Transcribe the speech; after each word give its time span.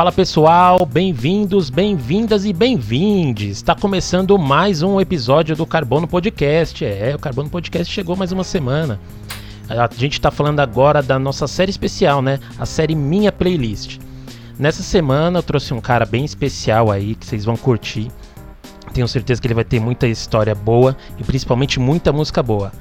Fala 0.00 0.10
pessoal, 0.12 0.86
bem-vindos, 0.86 1.68
bem-vindas 1.68 2.46
e 2.46 2.54
bem-vindes. 2.54 3.58
Está 3.58 3.74
começando 3.74 4.38
mais 4.38 4.82
um 4.82 4.98
episódio 4.98 5.54
do 5.54 5.66
Carbono 5.66 6.08
Podcast. 6.08 6.82
É, 6.82 7.14
o 7.14 7.18
Carbono 7.18 7.50
Podcast 7.50 7.92
chegou 7.92 8.16
mais 8.16 8.32
uma 8.32 8.42
semana. 8.42 8.98
A 9.68 9.86
gente 9.94 10.14
está 10.14 10.30
falando 10.30 10.60
agora 10.60 11.02
da 11.02 11.18
nossa 11.18 11.46
série 11.46 11.68
especial, 11.68 12.22
né? 12.22 12.40
A 12.58 12.64
série 12.64 12.94
Minha 12.94 13.30
Playlist. 13.30 13.98
Nessa 14.58 14.82
semana 14.82 15.40
eu 15.40 15.42
trouxe 15.42 15.74
um 15.74 15.82
cara 15.82 16.06
bem 16.06 16.24
especial 16.24 16.90
aí 16.90 17.14
que 17.14 17.26
vocês 17.26 17.44
vão 17.44 17.58
curtir. 17.58 18.10
Tenho 18.94 19.06
certeza 19.06 19.38
que 19.38 19.46
ele 19.46 19.52
vai 19.52 19.64
ter 19.64 19.80
muita 19.80 20.06
história 20.06 20.54
boa 20.54 20.96
e 21.18 21.24
principalmente 21.24 21.78
muita 21.78 22.10
música 22.10 22.42
boa. 22.42 22.72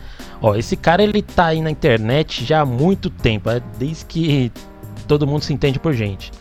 Ó, 0.42 0.56
esse 0.56 0.78
cara 0.78 1.04
ele 1.04 1.22
tá 1.22 1.48
aí 1.48 1.62
na 1.62 1.70
internet 1.70 2.46
já 2.46 2.62
há 2.62 2.66
muito 2.66 3.10
tempo, 3.10 3.50
é 3.50 3.62
desde 3.78 4.06
que 4.06 4.50
todo 5.06 5.28
mundo 5.28 5.44
se 5.44 5.52
entende 5.52 5.78
por 5.80 5.92
gente. 5.92 6.32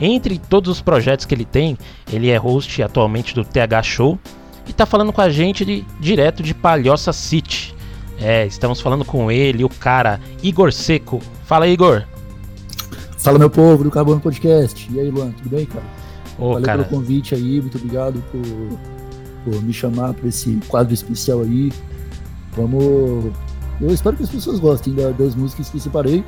Entre 0.00 0.38
todos 0.38 0.70
os 0.70 0.80
projetos 0.82 1.24
que 1.24 1.34
ele 1.34 1.44
tem, 1.44 1.78
ele 2.12 2.28
é 2.30 2.36
host 2.36 2.82
atualmente 2.82 3.34
do 3.34 3.44
TH 3.44 3.82
Show 3.82 4.18
e 4.66 4.70
está 4.70 4.84
falando 4.86 5.12
com 5.12 5.20
a 5.20 5.28
gente 5.30 5.64
de, 5.64 5.84
direto 6.00 6.42
de 6.42 6.52
Palhoça 6.54 7.12
City. 7.12 7.74
É, 8.18 8.46
estamos 8.46 8.80
falando 8.80 9.04
com 9.04 9.30
ele, 9.30 9.64
o 9.64 9.68
cara 9.68 10.20
Igor 10.42 10.72
Seco. 10.72 11.20
Fala, 11.44 11.66
Igor. 11.68 12.04
Fala, 13.18 13.38
meu 13.38 13.50
povo 13.50 13.84
do 13.84 13.90
Carbono 13.90 14.20
Podcast. 14.20 14.88
E 14.92 15.00
aí, 15.00 15.10
Luan, 15.10 15.30
tudo 15.32 15.48
bem, 15.50 15.64
cara? 15.66 15.84
Ô, 16.38 16.54
Valeu 16.54 16.62
cara. 16.66 16.84
pelo 16.84 17.00
convite 17.00 17.34
aí, 17.34 17.60
muito 17.60 17.78
obrigado 17.78 18.22
por, 18.32 18.78
por 19.52 19.62
me 19.62 19.72
chamar 19.72 20.12
para 20.14 20.28
esse 20.28 20.58
quadro 20.68 20.92
especial 20.92 21.40
aí. 21.42 21.72
Vamos. 22.56 23.32
Eu 23.80 23.92
espero 23.92 24.16
que 24.16 24.22
as 24.22 24.28
pessoas 24.30 24.58
gostem 24.60 24.94
da- 24.94 25.10
das 25.10 25.34
músicas 25.34 25.68
que 25.68 25.76
eu 25.76 25.80
separei. 25.80 26.24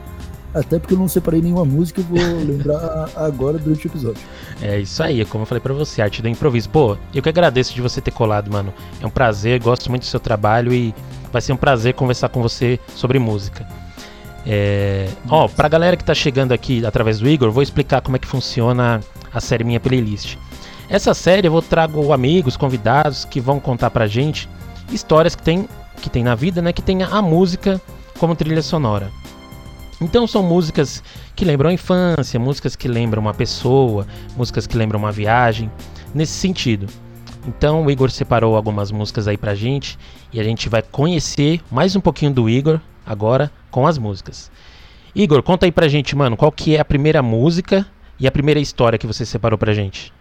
Até 0.57 0.79
porque 0.79 0.95
eu 0.95 0.99
não 0.99 1.07
separei 1.07 1.43
nenhuma 1.43 1.67
música, 1.67 2.01
eu 2.01 2.05
vou 2.05 2.19
lembrar 2.19 3.11
agora 3.15 3.59
durante 3.59 3.87
o 3.87 3.89
episódio. 3.89 4.23
É 4.63 4.79
isso 4.81 5.03
aí, 5.03 5.23
como 5.27 5.43
eu 5.43 5.47
falei 5.47 5.61
pra 5.61 5.75
você, 5.75 6.01
arte 6.01 6.23
do 6.23 6.29
improviso. 6.29 6.71
Pô, 6.71 6.97
eu 7.15 7.23
que 7.23 7.29
agradeço 7.29 7.75
de 7.75 7.83
você 7.83 8.01
ter 8.01 8.11
colado, 8.11 8.51
mano. 8.51 8.73
É 8.99 9.07
um 9.07 9.11
prazer, 9.11 9.61
gosto 9.61 9.91
muito 9.91 10.03
do 10.03 10.07
seu 10.07 10.19
trabalho 10.19 10.73
e 10.73 10.95
vai 11.31 11.43
ser 11.43 11.53
um 11.53 11.59
prazer 11.59 11.93
conversar 11.93 12.31
com 12.31 12.41
você 12.41 12.81
sobre 12.95 13.19
música. 13.19 13.69
É... 14.47 15.11
Ó, 15.29 15.47
pra 15.47 15.69
galera 15.69 15.95
que 15.95 16.05
tá 16.05 16.15
chegando 16.15 16.53
aqui 16.53 16.87
através 16.87 17.19
do 17.21 17.29
Igor, 17.29 17.51
vou 17.51 17.63
explicar 17.63 18.01
como 18.01 18.17
é 18.17 18.19
que 18.19 18.27
funciona 18.27 19.01
a 19.35 19.41
série 19.41 19.63
Minha 19.63 19.81
Playlist. 19.81 20.39
Essa 20.89 21.13
série 21.13 21.49
eu 21.49 21.53
vou 21.53 21.61
trago 21.61 22.15
amigos, 22.15 22.57
convidados 22.57 23.27
que 23.27 23.41
vão 23.41 23.61
contar 23.61 23.91
pra 23.91 24.07
gente 24.07 24.49
histórias 24.91 25.35
que 25.35 25.43
tem, 25.43 25.69
que 26.01 26.09
tem 26.09 26.25
na 26.25 26.35
vida, 26.35 26.63
né? 26.63 26.73
Que 26.73 26.81
tenha 26.81 27.09
a 27.09 27.21
música 27.21 27.79
como 28.19 28.35
trilha 28.35 28.63
sonora. 28.63 29.11
Então 30.01 30.27
são 30.27 30.43
músicas 30.43 31.03
que 31.35 31.45
lembram 31.45 31.71
a 31.71 31.73
infância, 31.73 32.39
músicas 32.39 32.77
que 32.77 32.87
lembram 32.87 33.23
uma 33.23 33.33
pessoa, 33.33 34.07
músicas 34.37 34.67
que 34.67 34.77
lembram 34.77 34.99
uma 34.99 35.11
viagem, 35.11 35.71
nesse 36.15 36.33
sentido. 36.33 36.87
Então 37.47 37.85
o 37.85 37.91
Igor 37.91 38.11
separou 38.11 38.57
algumas 38.57 38.91
músicas 38.91 39.27
aí 39.29 39.37
pra 39.37 39.55
gente 39.55 39.99
e 40.33 40.41
a 40.41 40.45
gente 40.45 40.69
vai 40.69 40.83
conhecer 40.83 41.61
mais 41.71 41.97
um 41.97 42.01
pouquinho 42.01 42.33
do 42.33 42.49
Igor 42.49 42.81
agora 43.07 43.51
com 43.71 43.87
as 43.87 43.97
músicas. 43.97 44.51
Igor, 45.15 45.43
conta 45.43 45.65
aí 45.65 45.73
pra 45.73 45.89
gente, 45.89 46.15
mano, 46.15 46.37
qual 46.37 46.53
que 46.53 46.77
é 46.77 46.81
a 46.81 46.85
primeira 46.85 47.23
música 47.23 47.87
e 48.19 48.27
a 48.27 48.33
primeira 48.33 48.61
história 48.61 48.99
que 48.99 49.07
você 49.07 49.25
separou 49.25 49.59
pra 49.59 49.73
gente? 49.73 50.13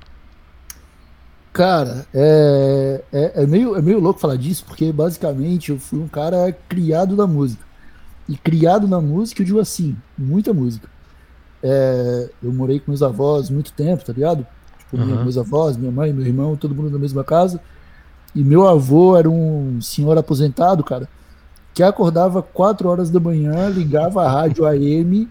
Cara, 1.52 2.06
é, 2.14 3.02
é, 3.12 3.44
é 3.44 3.48
meio, 3.48 3.76
é 3.76 3.82
meio 3.82 3.99
louco 3.99 4.20
falar 4.20 4.36
disso, 4.36 4.64
porque 4.66 4.92
basicamente 4.92 5.72
eu 5.72 5.80
fui 5.80 5.99
um 5.99 6.08
cara 6.08 6.55
criado 6.70 7.16
na 7.16 7.26
música. 7.26 7.66
E 8.27 8.36
criado 8.37 8.87
na 8.87 8.99
música, 8.99 9.41
eu 9.41 9.45
digo 9.45 9.59
assim, 9.59 9.95
muita 10.17 10.53
música. 10.53 10.89
É, 11.61 12.30
eu 12.43 12.52
morei 12.53 12.80
com 12.80 12.91
meus 12.91 13.02
avós 13.03 13.49
muito 13.49 13.71
tempo, 13.73 14.03
tá 14.03 14.13
ligado? 14.13 14.45
Tipo, 14.80 14.97
Aham. 14.97 15.23
meus 15.23 15.37
avós, 15.37 15.77
minha 15.77 15.91
mãe, 15.91 16.11
meu 16.13 16.25
irmão, 16.25 16.55
todo 16.55 16.75
mundo 16.75 16.89
na 16.91 16.99
mesma 16.99 17.23
casa. 17.23 17.59
E 18.33 18.43
meu 18.43 18.67
avô 18.67 19.15
era 19.17 19.30
um 19.30 19.80
senhor 19.81 20.17
aposentado, 20.17 20.83
cara, 20.83 21.08
que 21.73 21.81
acordava 21.83 22.41
4 22.41 22.89
horas 22.89 23.09
da 23.09 23.19
manhã, 23.19 23.69
ligava 23.69 24.23
a 24.23 24.30
rádio 24.31 24.65
AM 24.65 25.30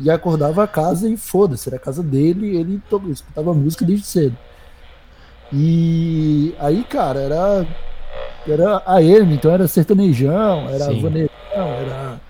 e 0.00 0.10
acordava 0.10 0.62
a 0.64 0.66
casa 0.66 1.08
e 1.08 1.16
foda-se, 1.16 1.68
era 1.68 1.76
a 1.76 1.80
casa 1.80 2.02
dele, 2.02 2.56
ele 2.56 2.82
to- 2.90 3.10
escutava 3.10 3.54
música 3.54 3.84
desde 3.84 4.06
cedo. 4.06 4.36
E 5.52 6.54
aí, 6.58 6.82
cara, 6.84 7.20
era 7.20 7.66
era 8.48 8.82
AM, 8.86 9.34
então 9.34 9.50
era 9.52 9.68
sertanejão, 9.68 10.68
era 10.68 10.86
Sim. 10.86 11.00
vaneirão, 11.00 11.28
era 11.54 12.20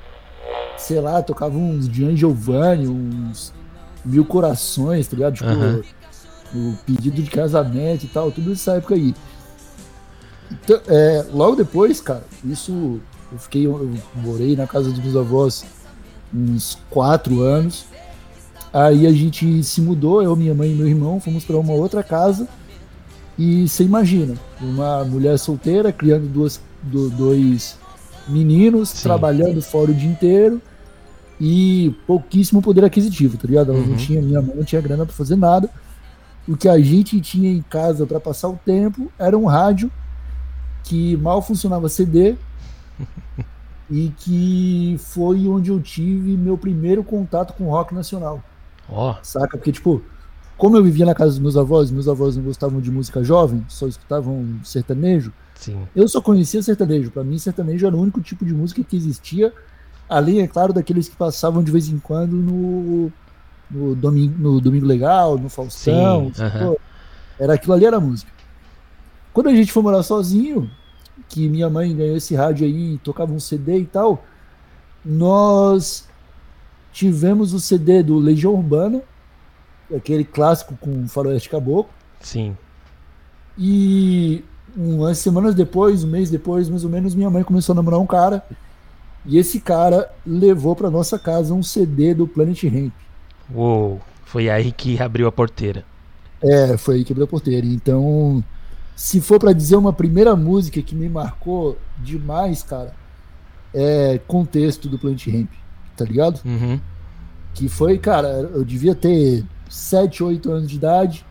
sei 0.82 1.00
lá, 1.00 1.22
tocava 1.22 1.56
uns 1.56 1.86
Gian 1.86 2.14
Giovanni, 2.16 2.86
uns 2.88 3.52
Mil 4.04 4.24
Corações, 4.24 5.06
tá 5.06 5.16
ligado? 5.16 5.34
Tipo, 5.34 5.50
o 6.54 6.74
pedido 6.84 7.22
de 7.22 7.30
casamento 7.30 8.04
e 8.04 8.08
tal, 8.08 8.30
tudo 8.30 8.52
essa 8.52 8.72
época 8.72 8.94
aí. 8.94 9.14
Então, 10.50 10.80
é, 10.86 11.24
logo 11.32 11.56
depois, 11.56 12.00
cara, 12.00 12.24
isso 12.44 13.00
eu 13.32 13.38
fiquei, 13.38 13.66
eu 13.66 13.94
morei 14.16 14.54
na 14.54 14.66
casa 14.66 14.90
dos 14.90 14.98
meus 15.02 15.16
avós 15.16 15.64
uns 16.34 16.78
quatro 16.90 17.40
anos. 17.40 17.86
Aí 18.72 19.06
a 19.06 19.12
gente 19.12 19.62
se 19.62 19.80
mudou, 19.80 20.22
eu, 20.22 20.34
minha 20.36 20.54
mãe 20.54 20.72
e 20.72 20.74
meu 20.74 20.86
irmão, 20.88 21.20
fomos 21.20 21.44
para 21.44 21.56
uma 21.56 21.72
outra 21.72 22.02
casa. 22.02 22.46
E 23.38 23.66
você 23.66 23.84
imagina, 23.84 24.34
uma 24.60 25.04
mulher 25.04 25.38
solteira 25.38 25.90
criando 25.92 26.26
duas, 26.28 26.60
do- 26.82 27.08
dois 27.10 27.78
meninos, 28.28 28.90
Sim. 28.90 29.02
trabalhando 29.04 29.60
fora 29.62 29.90
o 29.90 29.94
dia 29.94 30.08
inteiro 30.10 30.60
e 31.44 31.92
pouquíssimo 32.06 32.62
poder 32.62 32.84
aquisitivo, 32.84 33.36
tá 33.36 33.48
ligado? 33.48 33.72
Ela 33.72 33.80
Uhum. 33.80 33.88
não 33.88 33.96
tinha, 33.96 34.22
minha 34.22 34.40
mãe 34.40 34.54
não 34.54 34.62
tinha 34.62 34.80
grana 34.80 35.04
para 35.04 35.12
fazer 35.12 35.34
nada. 35.34 35.68
O 36.46 36.56
que 36.56 36.68
a 36.68 36.78
gente 36.78 37.20
tinha 37.20 37.50
em 37.50 37.62
casa 37.62 38.06
para 38.06 38.20
passar 38.20 38.48
o 38.48 38.56
tempo 38.64 39.10
era 39.18 39.36
um 39.36 39.46
rádio 39.46 39.90
que 40.84 41.16
mal 41.16 41.42
funcionava 41.42 41.88
CD 41.88 42.36
e 43.90 44.12
que 44.18 44.96
foi 45.00 45.48
onde 45.48 45.70
eu 45.70 45.80
tive 45.80 46.36
meu 46.36 46.56
primeiro 46.56 47.02
contato 47.02 47.54
com 47.54 47.64
rock 47.64 47.92
nacional. 47.92 48.40
Ó, 48.88 49.16
Saca? 49.22 49.56
Porque, 49.58 49.72
tipo, 49.72 50.00
como 50.56 50.76
eu 50.76 50.84
vivia 50.84 51.06
na 51.06 51.14
casa 51.14 51.30
dos 51.30 51.38
meus 51.40 51.56
avós, 51.56 51.90
meus 51.90 52.06
avós 52.06 52.36
não 52.36 52.44
gostavam 52.44 52.80
de 52.80 52.90
música 52.90 53.22
jovem, 53.24 53.64
só 53.68 53.88
escutavam 53.88 54.46
sertanejo, 54.62 55.32
sim. 55.56 55.76
eu 55.94 56.06
só 56.06 56.20
conhecia 56.20 56.62
sertanejo. 56.62 57.10
Pra 57.10 57.24
mim, 57.24 57.36
sertanejo 57.38 57.84
era 57.84 57.96
o 57.96 58.00
único 58.00 58.20
tipo 58.20 58.44
de 58.44 58.54
música 58.54 58.82
que 58.84 58.96
existia, 58.96 59.52
além, 60.16 60.40
é 60.40 60.46
claro, 60.46 60.72
daqueles 60.72 61.08
que 61.08 61.16
passavam 61.16 61.62
de 61.62 61.70
vez 61.70 61.88
em 61.88 61.98
quando 61.98 62.32
no, 62.32 63.12
no, 63.70 63.94
domingo, 63.94 64.34
no 64.38 64.60
Domingo 64.60 64.86
Legal, 64.86 65.38
no 65.38 65.48
Faustão. 65.48 66.32
Sim, 66.34 66.42
aham. 66.42 66.50
sacou? 66.50 66.80
Era 67.38 67.54
aquilo 67.54 67.74
ali, 67.74 67.86
era 67.86 67.98
música. 67.98 68.30
Quando 69.32 69.48
a 69.48 69.54
gente 69.54 69.72
foi 69.72 69.82
morar 69.82 70.02
sozinho, 70.02 70.70
que 71.28 71.48
minha 71.48 71.68
mãe 71.70 71.96
ganhou 71.96 72.16
esse 72.16 72.34
rádio 72.34 72.66
aí, 72.66 72.98
tocava 72.98 73.32
um 73.32 73.40
CD 73.40 73.78
e 73.78 73.86
tal, 73.86 74.24
nós 75.04 76.06
tivemos 76.92 77.54
o 77.54 77.60
CD 77.60 78.02
do 78.02 78.18
Legião 78.18 78.54
Urbana, 78.54 79.02
aquele 79.94 80.24
clássico 80.24 80.76
com 80.76 81.08
faroeste 81.08 81.48
caboclo, 81.48 81.92
Sim. 82.20 82.56
e 83.58 84.44
umas 84.76 85.18
semanas 85.18 85.54
depois, 85.54 86.04
um 86.04 86.08
mês 86.08 86.30
depois, 86.30 86.68
mais 86.68 86.84
ou 86.84 86.90
menos, 86.90 87.14
minha 87.14 87.30
mãe 87.30 87.42
começou 87.42 87.72
a 87.72 87.76
namorar 87.76 88.00
um 88.00 88.06
cara, 88.06 88.44
e 89.24 89.38
esse 89.38 89.60
cara 89.60 90.10
levou 90.26 90.74
para 90.74 90.90
nossa 90.90 91.18
casa 91.18 91.54
um 91.54 91.62
CD 91.62 92.14
do 92.14 92.26
Planet 92.26 92.64
Ramp. 92.64 92.92
Uou, 93.54 94.00
foi 94.24 94.48
aí 94.50 94.72
que 94.72 95.00
abriu 95.00 95.26
a 95.26 95.32
porteira. 95.32 95.84
É, 96.42 96.76
foi 96.76 96.96
aí 96.96 97.04
que 97.04 97.12
abriu 97.12 97.24
a 97.24 97.28
porteira. 97.28 97.66
Então, 97.66 98.42
se 98.96 99.20
for 99.20 99.38
pra 99.38 99.52
dizer 99.52 99.76
uma 99.76 99.92
primeira 99.92 100.34
música 100.34 100.82
que 100.82 100.94
me 100.94 101.08
marcou 101.08 101.78
demais, 101.98 102.62
cara, 102.62 102.94
é 103.72 104.20
Contexto 104.26 104.88
do 104.88 104.98
Planet 104.98 105.26
Ramp, 105.28 105.50
tá 105.96 106.04
ligado? 106.04 106.40
Uhum. 106.44 106.80
Que 107.54 107.68
foi, 107.68 107.98
cara, 107.98 108.50
eu 108.54 108.64
devia 108.64 108.94
ter 108.94 109.44
7, 109.68 110.22
8 110.22 110.50
anos 110.50 110.68
de 110.68 110.76
idade 110.76 111.24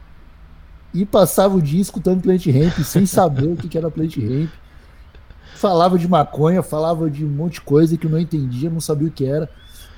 e 0.94 1.06
passava 1.06 1.56
o 1.56 1.62
dia 1.62 1.82
escutando 1.82 2.22
Planet 2.22 2.46
Ramp 2.48 2.80
sem 2.84 3.06
saber 3.06 3.48
o 3.48 3.56
que 3.56 3.68
que 3.68 3.78
era 3.78 3.92
Planet 3.92 4.18
Ramp. 4.18 4.50
Falava 5.62 5.96
de 5.96 6.08
maconha, 6.08 6.64
falava 6.64 7.08
de 7.08 7.24
um 7.24 7.30
monte 7.30 7.54
de 7.54 7.62
coisa 7.62 7.96
que 7.96 8.08
eu 8.08 8.10
não 8.10 8.18
entendia, 8.18 8.68
não 8.68 8.82
sabia 8.82 9.08
o 9.08 9.12
que 9.12 9.24
era. 9.24 9.48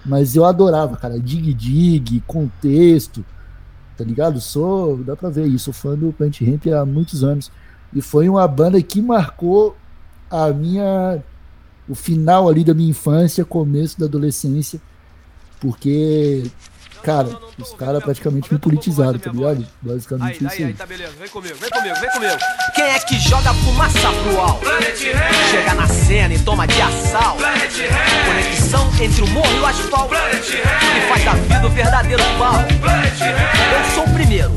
Mas 0.06 0.36
eu 0.36 0.44
adorava, 0.44 0.98
cara. 0.98 1.18
Dig 1.18 1.54
Dig, 1.54 2.22
contexto, 2.28 3.24
tá 3.98 4.04
ligado? 4.04 4.42
Sou, 4.42 4.98
dá 4.98 5.16
pra 5.16 5.30
ver 5.30 5.48
isso, 5.48 5.72
sou 5.72 5.74
fã 5.74 5.98
do 5.98 6.12
Plant 6.12 6.42
Ramp 6.42 6.68
há 6.68 6.86
muitos 6.86 7.24
anos. 7.24 7.50
E 7.94 8.02
foi 8.02 8.28
uma 8.28 8.46
banda 8.46 8.82
que 8.82 9.02
marcou 9.02 9.78
a 10.30 10.50
minha. 10.50 11.24
o 11.88 11.96
final 11.96 12.50
ali 12.50 12.66
da 12.66 12.74
minha 12.74 12.90
infância, 12.90 13.46
começo 13.46 13.98
da 13.98 14.06
adolescência. 14.06 14.82
Porque, 15.62 16.44
cara, 17.04 17.30
os 17.58 17.74
caras 17.74 18.04
praticamente 18.04 18.52
me 18.52 18.60
politizaram, 18.60 19.20
tá 19.20 19.32
ligado? 19.32 19.68
Basicamente 19.82 20.44
Aí, 20.44 20.48
isso 20.48 20.62
aí, 20.62 20.64
aí, 20.64 20.74
tá 20.74 20.86
beleza. 20.86 21.12
Vem 21.20 21.30
comigo, 21.30 21.56
vem 21.56 21.70
comigo, 21.70 21.96
vem 22.00 22.10
comigo. 22.12 22.38
Quem 22.74 22.86
é 22.86 23.00
que 23.00 23.20
joga 23.20 23.54
fumaça 23.54 24.12
pro 24.24 24.40
alto? 24.40 24.66
Chega 25.52 25.74
na 25.76 25.88
cena 25.88 26.34
e 26.34 26.40
toma 26.40 26.66
de 26.66 26.82
assalto. 26.82 27.44
Conexão 28.26 28.90
entre 29.02 29.22
o 29.22 29.28
morro 29.28 29.56
e 29.56 29.60
o 29.60 29.66
asfalto. 29.66 30.16
E 30.16 31.10
faz 31.10 31.26
da 31.26 31.34
vida 31.34 31.68
o 31.68 31.70
verdadeiro 31.70 32.24
pau. 32.38 32.56
Eu 32.56 33.94
sou 33.94 34.06
o 34.06 34.14
primeiro 34.14 34.54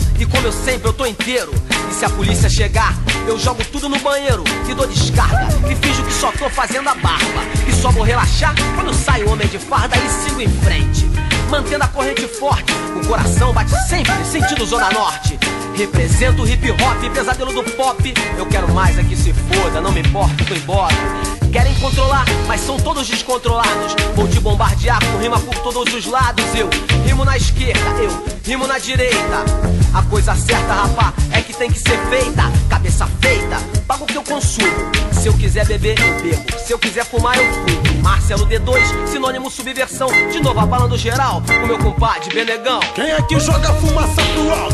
sempre 0.66 0.88
eu 0.88 0.93
tô 0.93 1.06
inteiro. 1.06 1.52
Se 1.96 2.04
a 2.04 2.10
polícia 2.10 2.50
chegar, 2.50 2.94
eu 3.26 3.38
jogo 3.38 3.64
tudo 3.72 3.88
no 3.88 3.98
banheiro 4.00 4.44
e 4.69 4.75
dou 4.75 4.87
descarga. 4.87 5.48
E 5.66 5.75
finjo 5.76 6.04
que 6.04 6.12
só 6.12 6.31
tô 6.31 6.46
fazendo 6.50 6.90
a 6.90 6.94
barba. 6.94 7.40
E 7.66 7.72
só 7.72 7.90
vou 7.90 8.02
relaxar 8.02 8.54
quando 8.75 8.93
sai 8.93 9.22
o 9.22 9.31
homem 9.31 9.48
de 9.48 9.58
farda 9.58 9.96
e 9.96 10.08
sigo 10.10 10.43
em 10.43 10.48
frente. 10.60 11.10
Mantendo 11.48 11.84
a 11.84 11.88
corrente 11.88 12.28
forte, 12.28 12.70
o 13.02 13.06
coração 13.06 13.50
bate 13.54 13.70
sempre 13.88 14.12
sentido 14.26 14.66
Zona 14.66 14.90
Norte. 14.90 15.38
Represento 15.75 16.43
o 16.43 16.46
hip 16.46 16.70
hop, 16.70 17.14
pesadelo 17.14 17.54
do 17.54 17.64
pop. 17.64 18.14
Eu 18.37 18.44
quero 18.44 18.70
mais 18.75 18.98
é 18.98 19.02
que 19.02 19.16
se 19.16 19.32
foda, 19.32 19.81
não 19.81 19.90
me 19.90 20.00
importa, 20.00 20.44
tô 20.44 20.54
embora. 20.54 20.94
Querem 21.50 21.75
controlar, 21.76 22.26
mas 22.46 22.60
são 22.60 22.76
todos 22.78 23.08
descontrolados. 23.08 23.94
Vou 24.14 24.28
te 24.28 24.38
bombardear 24.38 25.02
com 25.02 25.16
rima 25.16 25.40
por 25.40 25.54
todos 25.60 25.94
os 25.94 26.04
lados. 26.04 26.44
Eu 26.54 26.69
rimo 27.06 27.25
na 27.25 27.38
esquerda, 27.38 28.02
eu 28.02 28.25
rimo 28.44 28.66
na 28.66 28.78
direita. 28.78 29.86
A 29.96 30.02
coisa 30.02 30.34
certa, 30.37 30.75
rapá, 30.75 31.14
é 31.32 31.40
que 31.40 31.54
tem 31.54 31.70
que 31.70 31.78
ser 31.78 31.98
feita. 32.10 32.43
Cabeça 32.69 33.06
feita, 33.19 33.56
pago 33.88 34.04
o 34.04 34.06
que 34.06 34.14
eu 34.14 34.22
consumo. 34.22 34.69
Se 35.10 35.26
eu 35.26 35.32
quiser 35.32 35.64
beber, 35.64 35.98
eu 35.98 36.22
bebo. 36.22 36.58
Se 36.58 36.70
eu 36.75 36.78
quiser 36.78 37.06
fumar, 37.06 37.34
eu 37.38 37.44
fumo. 37.50 38.02
Marcelo 38.02 38.46
D2, 38.46 39.06
sinônimo 39.06 39.50
subversão. 39.50 40.08
De 40.31 40.38
novo 40.43 40.66
falando 40.69 40.98
geral, 40.98 41.43
com 41.46 41.66
meu 41.66 41.78
compadre 41.78 42.28
Benegão. 42.28 42.81
Quem 42.94 43.10
é 43.10 43.22
que 43.22 43.40
joga 43.40 43.72
fumaça 43.72 44.22
pro 44.34 44.52
alto? 44.52 44.66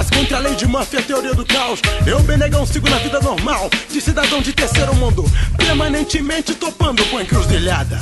Entre 0.00 0.34
a 0.34 0.38
lei 0.38 0.54
de 0.54 0.66
Murphy 0.66 0.96
e 0.96 0.98
a 0.98 1.02
teoria 1.02 1.34
do 1.34 1.44
caos. 1.44 1.80
Eu, 2.06 2.20
Benegão, 2.22 2.66
sigo 2.66 2.88
na 2.88 2.98
vida 2.98 3.20
normal. 3.20 3.70
De 3.90 4.00
cidadão 4.00 4.40
de 4.40 4.52
terceiro 4.52 4.94
mundo. 4.94 5.24
Permanentemente 5.56 6.54
topando 6.54 7.04
com 7.06 7.20
encruzilhada. 7.20 7.98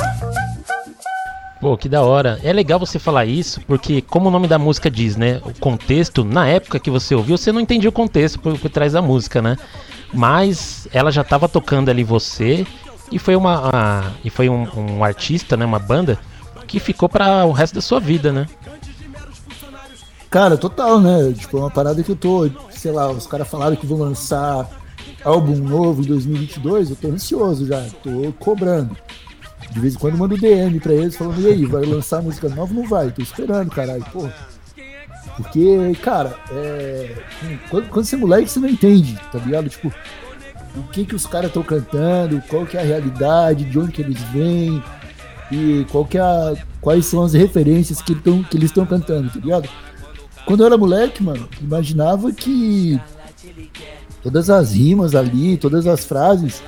Pô, 1.60 1.76
que 1.76 1.88
da 1.88 2.02
hora. 2.02 2.40
É 2.42 2.52
legal 2.52 2.78
você 2.78 2.98
falar 2.98 3.24
isso, 3.26 3.60
porque 3.66 4.02
como 4.02 4.28
o 4.28 4.30
nome 4.32 4.48
da 4.48 4.58
música 4.58 4.90
diz, 4.90 5.16
né? 5.16 5.40
O 5.44 5.52
contexto, 5.60 6.24
na 6.24 6.46
época 6.48 6.80
que 6.80 6.90
você 6.90 7.14
ouviu, 7.14 7.36
você 7.36 7.52
não 7.52 7.60
entendia 7.60 7.88
o 7.88 7.92
contexto 7.92 8.40
por, 8.40 8.58
por 8.58 8.70
trás 8.70 8.94
da 8.94 9.02
música, 9.02 9.40
né? 9.40 9.56
Mas 10.12 10.88
ela 10.92 11.12
já 11.12 11.22
estava 11.22 11.48
tocando 11.48 11.90
ali 11.90 12.02
você 12.02 12.66
e 13.12 13.18
foi 13.18 13.36
uma 13.36 13.70
a, 13.72 14.10
e 14.24 14.30
foi 14.30 14.48
um, 14.48 14.66
um, 14.76 15.04
artista, 15.04 15.56
né, 15.56 15.64
uma 15.64 15.78
banda 15.78 16.18
que 16.66 16.80
ficou 16.80 17.08
para 17.08 17.44
o 17.44 17.52
resto 17.52 17.74
da 17.74 17.80
sua 17.80 18.00
vida, 18.00 18.32
né? 18.32 18.46
Cara, 20.32 20.56
total, 20.56 20.98
né? 20.98 21.30
Tipo, 21.36 21.58
é 21.58 21.60
uma 21.60 21.70
parada 21.70 22.02
que 22.02 22.10
eu 22.10 22.16
tô, 22.16 22.50
sei 22.70 22.90
lá, 22.90 23.10
os 23.10 23.26
caras 23.26 23.46
falaram 23.46 23.76
que 23.76 23.86
vão 23.86 23.98
lançar 23.98 24.66
álbum 25.22 25.54
novo 25.56 26.00
em 26.00 26.06
2022, 26.06 26.88
eu 26.88 26.96
tô 26.96 27.08
ansioso 27.08 27.66
já, 27.66 27.84
tô 28.02 28.32
cobrando. 28.38 28.96
De 29.70 29.78
vez 29.78 29.94
em 29.94 29.98
quando 29.98 30.16
mando 30.16 30.38
DM 30.38 30.80
pra 30.80 30.94
eles 30.94 31.16
falando, 31.16 31.38
e 31.42 31.48
aí, 31.48 31.66
vai 31.66 31.84
lançar 31.84 32.22
música 32.22 32.48
nova? 32.48 32.72
Não 32.72 32.88
vai, 32.88 33.10
tô 33.10 33.20
esperando, 33.20 33.70
caralho, 33.70 34.04
pô. 34.10 34.26
Porque, 35.36 35.92
cara, 36.02 36.34
é... 36.50 37.14
quando, 37.68 37.90
quando 37.90 38.06
você 38.06 38.16
é 38.16 38.18
moleque, 38.18 38.48
você 38.48 38.58
não 38.58 38.70
entende, 38.70 39.20
tá 39.30 39.38
ligado? 39.38 39.68
Tipo, 39.68 39.92
o 40.74 40.82
que 40.84 41.04
que 41.04 41.14
os 41.14 41.26
caras 41.26 41.48
estão 41.48 41.62
cantando, 41.62 42.42
qual 42.48 42.64
que 42.64 42.78
é 42.78 42.80
a 42.80 42.84
realidade, 42.84 43.66
de 43.66 43.78
onde 43.78 43.92
que 43.92 44.00
eles 44.00 44.20
vêm, 44.32 44.82
e 45.50 45.86
qual 45.92 46.06
que 46.06 46.16
é 46.16 46.22
a... 46.22 46.54
quais 46.80 47.04
são 47.04 47.22
as 47.22 47.34
referências 47.34 48.00
que, 48.00 48.14
tão, 48.14 48.42
que 48.42 48.56
eles 48.56 48.70
estão 48.70 48.86
cantando, 48.86 49.28
tá 49.28 49.38
ligado? 49.38 49.68
Quando 50.46 50.60
eu 50.60 50.66
era 50.66 50.76
moleque, 50.76 51.22
mano, 51.22 51.48
imaginava 51.60 52.32
que 52.32 53.00
todas 54.22 54.50
as 54.50 54.72
rimas 54.72 55.14
ali, 55.14 55.56
todas 55.56 55.86
as 55.86 56.04
frases 56.04 56.62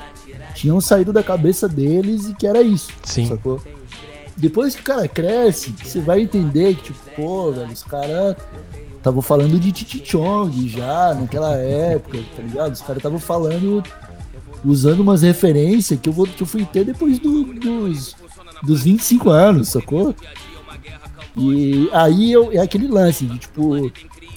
tinham 0.54 0.80
saído 0.80 1.12
da 1.12 1.22
cabeça 1.22 1.68
deles 1.68 2.28
e 2.28 2.34
que 2.34 2.46
era 2.46 2.62
isso. 2.62 2.88
Sim. 3.02 3.26
Sacou? 3.26 3.60
Depois 4.36 4.74
que 4.74 4.80
o 4.80 4.84
cara 4.84 5.06
cresce, 5.06 5.74
você 5.82 6.00
vai 6.00 6.22
entender 6.22 6.74
que, 6.76 6.84
tipo, 6.84 6.98
pô, 7.14 7.52
velho, 7.52 7.72
os 7.72 7.84
caras 7.84 8.36
estavam 8.96 9.22
falando 9.22 9.60
de 9.60 9.70
Titi 9.70 10.02
Chong 10.04 10.68
já 10.68 11.14
naquela 11.14 11.54
época, 11.56 12.18
tá 12.34 12.42
ligado? 12.42 12.72
Os 12.72 12.80
caras 12.80 12.96
estavam 12.96 13.20
falando, 13.20 13.82
usando 14.64 15.00
umas 15.00 15.22
referências 15.22 16.00
que 16.00 16.08
eu, 16.08 16.12
vou, 16.12 16.26
que 16.26 16.42
eu 16.42 16.46
fui 16.46 16.64
ter 16.64 16.84
depois 16.84 17.18
do, 17.18 17.44
dos, 17.54 18.16
dos 18.62 18.82
25 18.82 19.30
anos, 19.30 19.68
sacou? 19.68 20.14
E 21.36 21.88
aí 21.92 22.32
eu, 22.32 22.52
é 22.52 22.58
aquele 22.58 22.86
lance 22.86 23.24
de, 23.24 23.38
tipo, 23.38 23.90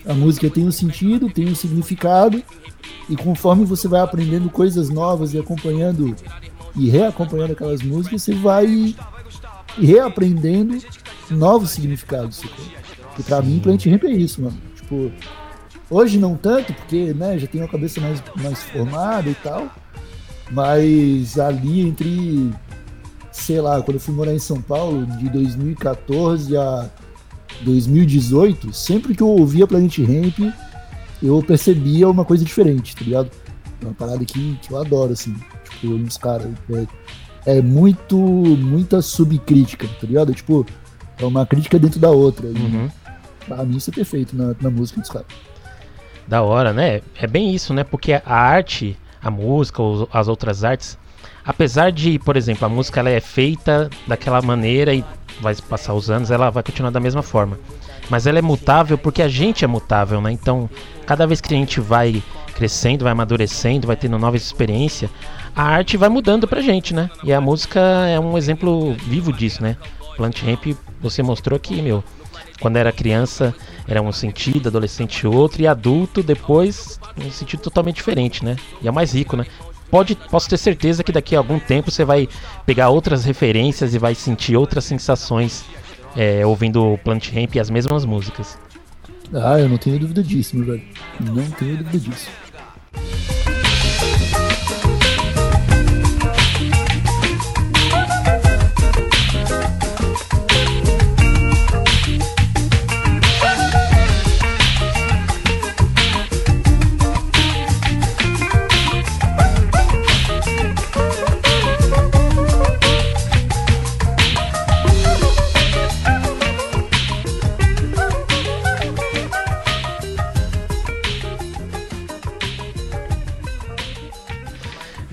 a 0.05 0.13
música 0.13 0.49
tem 0.49 0.67
um 0.67 0.71
sentido, 0.71 1.29
tem 1.29 1.47
um 1.47 1.55
significado, 1.55 2.41
e 3.09 3.15
conforme 3.15 3.65
você 3.65 3.87
vai 3.87 4.01
aprendendo 4.01 4.49
coisas 4.49 4.89
novas 4.89 5.33
e 5.33 5.39
acompanhando 5.39 6.15
e 6.75 6.89
reacompanhando 6.89 7.53
aquelas 7.53 7.81
músicas, 7.81 8.23
você 8.23 8.33
vai 8.33 8.95
reaprendendo 9.79 10.77
novos 11.29 11.71
significados. 11.71 12.43
Que 13.15 13.23
pra 13.23 13.41
mim, 13.41 13.59
Plant 13.59 13.85
Ramp 13.85 14.03
é 14.03 14.11
isso, 14.11 14.41
mano. 14.41 14.57
Tipo, 14.75 15.11
hoje 15.89 16.17
não 16.17 16.35
tanto, 16.35 16.73
porque 16.73 17.13
né, 17.13 17.37
já 17.37 17.47
tenho 17.47 17.65
a 17.65 17.67
cabeça 17.67 17.99
mais, 17.99 18.23
mais 18.35 18.63
formada 18.63 19.29
e 19.29 19.35
tal. 19.35 19.69
Mas 20.51 21.37
ali 21.37 21.81
entre, 21.81 22.51
sei 23.37 23.61
lá, 23.61 23.81
quando 23.81 23.95
eu 23.95 23.99
fui 24.01 24.13
morar 24.13 24.33
em 24.33 24.39
São 24.39 24.61
Paulo, 24.61 25.05
de 25.05 25.29
2014 25.29 26.57
a 26.57 26.89
2018, 27.61 28.73
sempre 28.73 29.15
que 29.15 29.21
eu 29.21 29.29
ouvia 29.29 29.67
Planet 29.67 29.99
Ramp, 29.99 30.53
eu 31.21 31.41
percebia 31.41 32.09
uma 32.09 32.25
coisa 32.25 32.43
diferente, 32.43 32.95
tá 32.95 33.03
ligado? 33.03 33.31
É 33.81 33.85
uma 33.85 33.93
parada 33.93 34.23
que, 34.25 34.57
que 34.61 34.71
eu 34.71 34.77
adoro, 34.77 35.13
assim, 35.13 35.35
tipo, 35.69 35.87
nos 35.87 36.17
caras. 36.17 36.51
É, 37.45 37.57
é, 37.57 37.61
muito, 37.61 38.17
muita 38.17 39.01
subcrítica, 39.01 39.87
tá 39.87 40.07
ligado? 40.07 40.33
Tipo, 40.33 40.65
é 41.17 41.25
uma 41.25 41.45
crítica 41.45 41.79
dentro 41.79 41.99
da 41.99 42.09
outra. 42.09 42.47
Uhum. 42.47 42.89
Pra 43.45 43.63
mim 43.63 43.77
isso 43.77 43.89
é 43.89 43.93
perfeito 43.93 44.35
na, 44.35 44.55
na 44.59 44.69
música 44.69 44.99
dos 44.99 45.09
caras. 45.09 45.27
Da 46.27 46.41
hora, 46.41 46.73
né? 46.73 47.01
É 47.15 47.25
bem 47.25 47.53
isso, 47.53 47.73
né? 47.73 47.83
Porque 47.83 48.13
a 48.13 48.21
arte, 48.25 48.97
a 49.21 49.31
música, 49.31 49.81
as 50.11 50.27
outras 50.27 50.63
artes, 50.63 50.97
apesar 51.47 51.91
de, 51.91 52.19
por 52.19 52.35
exemplo, 52.35 52.65
a 52.65 52.69
música 52.69 52.99
ela 52.99 53.09
é 53.09 53.21
feita 53.21 53.89
daquela 54.05 54.41
maneira 54.41 54.93
e 54.93 55.03
vai 55.39 55.55
passar 55.55 55.93
os 55.93 56.09
anos, 56.09 56.29
ela 56.29 56.49
vai 56.49 56.61
continuar 56.61 56.91
da 56.91 56.99
mesma 56.99 57.23
forma. 57.23 57.57
Mas 58.09 58.27
ela 58.27 58.39
é 58.39 58.41
mutável 58.41 58.97
porque 58.97 59.21
a 59.21 59.27
gente 59.27 59.63
é 59.63 59.67
mutável, 59.67 60.19
né? 60.21 60.31
Então, 60.31 60.69
cada 61.05 61.25
vez 61.25 61.39
que 61.39 61.53
a 61.53 61.57
gente 61.57 61.79
vai 61.79 62.21
crescendo, 62.53 63.03
vai 63.03 63.13
amadurecendo, 63.13 63.87
vai 63.87 63.95
tendo 63.95 64.17
novas 64.17 64.41
experiências, 64.41 65.09
a 65.55 65.63
arte 65.63 65.95
vai 65.95 66.09
mudando 66.09 66.47
pra 66.47 66.61
gente, 66.61 66.93
né? 66.93 67.09
E 67.23 67.31
a 67.31 67.39
música 67.39 67.79
é 67.79 68.19
um 68.19 68.37
exemplo 68.37 68.93
vivo 68.93 69.31
disso, 69.31 69.61
né? 69.61 69.77
Plant 70.15 70.41
Ramp, 70.41 70.75
você 70.99 71.21
mostrou 71.21 71.59
que, 71.59 71.81
meu, 71.81 72.03
quando 72.59 72.77
era 72.77 72.91
criança 72.91 73.53
era 73.87 74.01
um 74.01 74.11
sentido, 74.11 74.67
adolescente 74.67 75.25
outro, 75.27 75.61
e 75.61 75.67
adulto 75.67 76.21
depois 76.21 76.99
um 77.17 77.31
sentido 77.31 77.61
totalmente 77.61 77.97
diferente, 77.97 78.43
né? 78.43 78.55
E 78.81 78.87
é 78.87 78.91
mais 78.91 79.13
rico, 79.13 79.37
né? 79.37 79.45
Pode, 79.89 80.15
posso 80.29 80.49
ter 80.49 80.57
certeza 80.57 81.03
que 81.03 81.11
daqui 81.11 81.35
a 81.35 81.39
algum 81.39 81.59
tempo 81.59 81.89
você 81.89 82.03
vai 82.03 82.27
pegar 82.65 82.89
outras 82.89 83.23
referências 83.23 83.93
e 83.93 83.99
vai 83.99 84.13
sentir 84.13 84.57
outras 84.57 84.83
sensações 84.83 85.63
é, 86.15 86.45
ouvindo 86.45 86.93
o 86.93 86.97
Plant 86.97 87.29
Ramp 87.31 87.55
e 87.55 87.59
as 87.59 87.69
mesmas 87.69 88.03
músicas. 88.03 88.57
Ah, 89.33 89.59
eu 89.59 89.69
não 89.69 89.77
tenho 89.77 89.99
dúvida 89.99 90.23
disso, 90.23 90.55
meu 90.55 90.65
velho. 90.65 90.83
Não 91.19 91.49
tenho 91.51 91.77
dúvida 91.77 91.99
disso. 91.99 92.29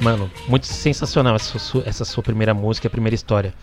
Mano, 0.04 0.30
muito 0.46 0.66
sensacional 0.66 1.34
essa 1.34 1.58
sua, 1.58 1.82
essa 1.86 2.04
sua 2.04 2.22
primeira 2.22 2.52
música, 2.52 2.88
a 2.88 2.90
primeira 2.90 3.14
história. 3.14 3.54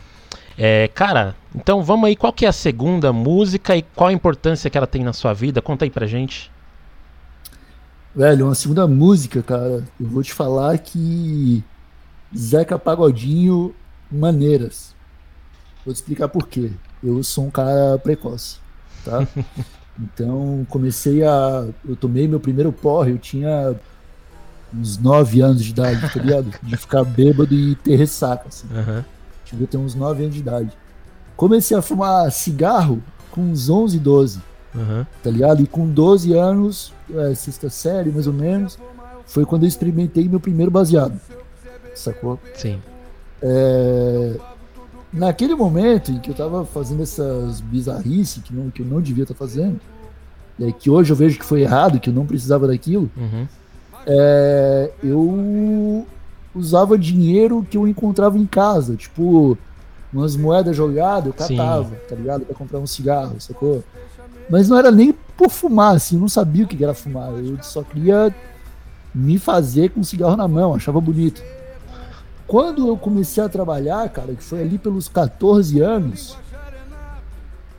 É, 0.57 0.87
cara, 0.87 1.35
então 1.53 1.83
vamos 1.83 2.07
aí, 2.07 2.15
qual 2.15 2.33
que 2.33 2.47
é 2.47 2.49
a 2.49 2.51
segunda 2.51 3.13
música 3.13 3.77
e 3.77 3.83
qual 3.83 4.09
a 4.09 4.11
importância 4.11 4.67
que 4.67 4.75
ela 4.75 4.87
tem 4.87 5.03
na 5.03 5.13
sua 5.13 5.33
vida? 5.33 5.61
Conta 5.61 5.85
aí 5.85 5.91
pra 5.91 6.07
gente. 6.07 6.51
Velho, 8.15 8.47
uma 8.47 8.55
segunda 8.55 8.87
música, 8.87 9.43
cara, 9.43 9.85
eu 9.99 10.07
vou 10.07 10.23
te 10.23 10.33
falar 10.33 10.79
que 10.79 11.63
Zeca 12.35 12.79
Pagodinho 12.79 13.75
Maneiras. 14.11 14.95
Vou 15.85 15.93
te 15.93 15.97
explicar 15.97 16.27
por 16.27 16.47
quê. 16.47 16.71
Eu 17.03 17.23
sou 17.23 17.45
um 17.45 17.51
cara 17.51 17.99
precoce, 17.99 18.57
tá? 19.05 19.27
então 19.95 20.65
comecei 20.71 21.23
a. 21.23 21.67
Eu 21.87 21.95
tomei 21.95 22.27
meu 22.27 22.39
primeiro 22.39 22.73
porre, 22.73 23.11
eu 23.11 23.19
tinha 23.19 23.79
uns 24.73 24.97
9 24.97 25.41
anos 25.41 25.63
de 25.63 25.71
idade, 25.71 26.01
tá 26.13 26.19
ligado? 26.19 26.51
De 26.63 26.77
ficar 26.77 27.03
bêbado 27.03 27.53
e 27.53 27.75
ter 27.75 27.95
ressaca, 27.95 28.47
assim. 28.47 28.67
Aham. 28.73 29.03
Devia 29.51 29.67
ter 29.67 29.77
uns 29.77 29.95
9 29.95 30.23
anos 30.23 30.33
de 30.35 30.39
idade. 30.41 30.71
Comecei 31.35 31.75
a 31.75 31.81
fumar 31.81 32.31
cigarro 32.31 33.01
com 33.31 33.41
uns 33.41 33.69
11, 33.69 33.99
12, 33.99 34.39
Aham. 34.75 35.05
tá 35.23 35.29
ligado? 35.29 35.61
E 35.61 35.67
com 35.67 35.87
12 35.89 36.33
anos, 36.33 36.93
é, 37.13 37.33
sexta 37.35 37.69
série 37.69 38.11
mais 38.11 38.27
ou 38.27 38.33
menos, 38.33 38.77
foi 39.25 39.45
quando 39.45 39.63
eu 39.63 39.67
experimentei 39.67 40.27
meu 40.29 40.39
primeiro 40.39 40.71
baseado. 40.71 41.19
Sacou? 41.95 42.39
Sim. 42.55 42.81
É, 43.41 44.35
Naquele 45.13 45.55
momento 45.55 46.09
em 46.09 46.19
que 46.19 46.29
eu 46.31 46.33
tava 46.33 46.65
fazendo 46.65 47.03
essas 47.03 47.59
bizarrices 47.59 48.41
que, 48.41 48.53
não, 48.53 48.69
que 48.69 48.81
eu 48.81 48.85
não 48.85 49.01
devia 49.01 49.23
estar 49.23 49.35
fazendo, 49.35 49.77
é, 50.57 50.71
que 50.71 50.89
hoje 50.89 51.11
eu 51.11 51.17
vejo 51.17 51.37
que 51.37 51.43
foi 51.43 51.63
errado, 51.63 51.99
que 51.99 52.09
eu 52.09 52.13
não 52.13 52.25
precisava 52.25 52.65
daquilo, 52.65 53.11
Uhum. 53.17 53.45
É, 54.05 54.91
eu 55.03 56.05
usava 56.53 56.97
dinheiro 56.97 57.65
que 57.69 57.77
eu 57.77 57.87
encontrava 57.87 58.37
em 58.37 58.45
casa, 58.45 58.95
tipo, 58.95 59.57
umas 60.11 60.35
moedas 60.35 60.75
jogadas, 60.75 61.27
eu 61.27 61.45
Sim. 61.45 61.55
catava, 61.55 61.95
tá 62.07 62.15
ligado? 62.15 62.45
Pra 62.45 62.55
comprar 62.55 62.79
um 62.79 62.87
cigarro, 62.87 63.39
sacou? 63.39 63.83
Mas 64.49 64.67
não 64.67 64.77
era 64.77 64.91
nem 64.91 65.13
por 65.37 65.49
fumar, 65.49 65.95
assim, 65.95 66.15
eu 66.15 66.21
não 66.21 66.27
sabia 66.27 66.65
o 66.65 66.67
que 66.67 66.83
era 66.83 66.93
fumar, 66.93 67.31
eu 67.31 67.57
só 67.63 67.83
queria 67.83 68.33
me 69.13 69.37
fazer 69.37 69.89
com 69.89 70.01
um 70.01 70.03
cigarro 70.03 70.35
na 70.35 70.47
mão, 70.47 70.73
achava 70.73 70.99
bonito. 70.99 71.41
Quando 72.47 72.87
eu 72.87 72.97
comecei 72.97 73.41
a 73.41 73.47
trabalhar, 73.47 74.09
cara, 74.09 74.33
que 74.33 74.43
foi 74.43 74.61
ali 74.61 74.77
pelos 74.77 75.07
14 75.07 75.79
anos, 75.79 76.37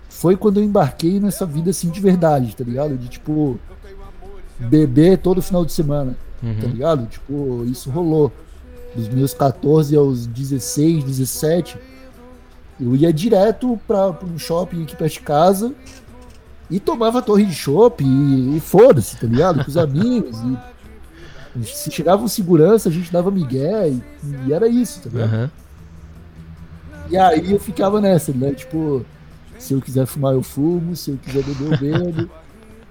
foi 0.08 0.36
quando 0.36 0.60
eu 0.60 0.64
embarquei 0.64 1.20
nessa 1.20 1.44
vida 1.44 1.70
assim 1.70 1.90
de 1.90 2.00
verdade, 2.00 2.56
tá 2.56 2.64
ligado? 2.64 2.96
De 2.96 3.08
tipo, 3.08 3.58
beber 4.68 5.18
todo 5.18 5.40
final 5.42 5.64
de 5.64 5.72
semana 5.72 6.16
tá 6.40 6.46
Uhum. 6.46 6.72
ligado? 6.72 7.06
Tipo, 7.06 7.64
isso 7.66 7.90
rolou. 7.90 8.32
Dos 8.94 9.08
meus 9.08 9.32
14 9.32 9.96
aos 9.96 10.26
16, 10.26 11.04
17, 11.04 11.78
eu 12.78 12.94
ia 12.94 13.10
direto 13.12 13.80
para 13.86 14.10
um 14.24 14.38
shopping 14.38 14.82
aqui 14.82 14.94
perto 14.94 15.12
de 15.14 15.20
casa 15.20 15.72
e 16.70 16.78
tomava 16.78 17.22
torre 17.22 17.46
de 17.46 17.54
chopp 17.54 18.04
e, 18.04 18.56
e 18.56 18.60
foda-se, 18.60 19.16
tá 19.16 19.26
ligado? 19.26 19.64
Com 19.64 19.70
os 19.70 19.76
amigos. 19.78 20.36
E, 21.56 21.64
se 21.64 21.90
chegava 21.90 22.22
um 22.22 22.28
segurança, 22.28 22.88
a 22.88 22.92
gente 22.92 23.10
dava 23.10 23.30
migué 23.30 23.88
e, 23.88 24.02
e 24.48 24.52
era 24.52 24.68
isso, 24.68 25.00
tá 25.00 25.08
ligado? 25.10 25.32
Aham. 25.32 25.50
E 27.08 27.16
aí 27.16 27.52
eu 27.52 27.58
ficava 27.60 28.00
nessa, 28.00 28.32
né? 28.32 28.52
Tipo, 28.52 29.04
se 29.58 29.72
eu 29.72 29.80
quiser 29.80 30.06
fumar, 30.06 30.34
eu 30.34 30.42
fumo, 30.42 30.94
se 30.96 31.10
eu 31.12 31.18
quiser 31.18 31.42
beber, 31.44 31.72
eu 31.94 32.12
bebo. 32.12 32.30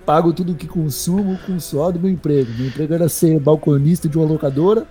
Pago 0.05 0.33
tudo 0.33 0.55
que 0.55 0.67
consumo 0.67 1.37
com 1.45 1.55
o 1.55 1.61
suor 1.61 1.91
do 1.93 1.99
meu 1.99 2.09
emprego. 2.09 2.51
Meu 2.57 2.67
emprego 2.67 2.93
era 2.93 3.07
ser 3.09 3.39
balconista 3.39 4.09
de 4.09 4.17
uma 4.17 4.25
locadora. 4.27 4.85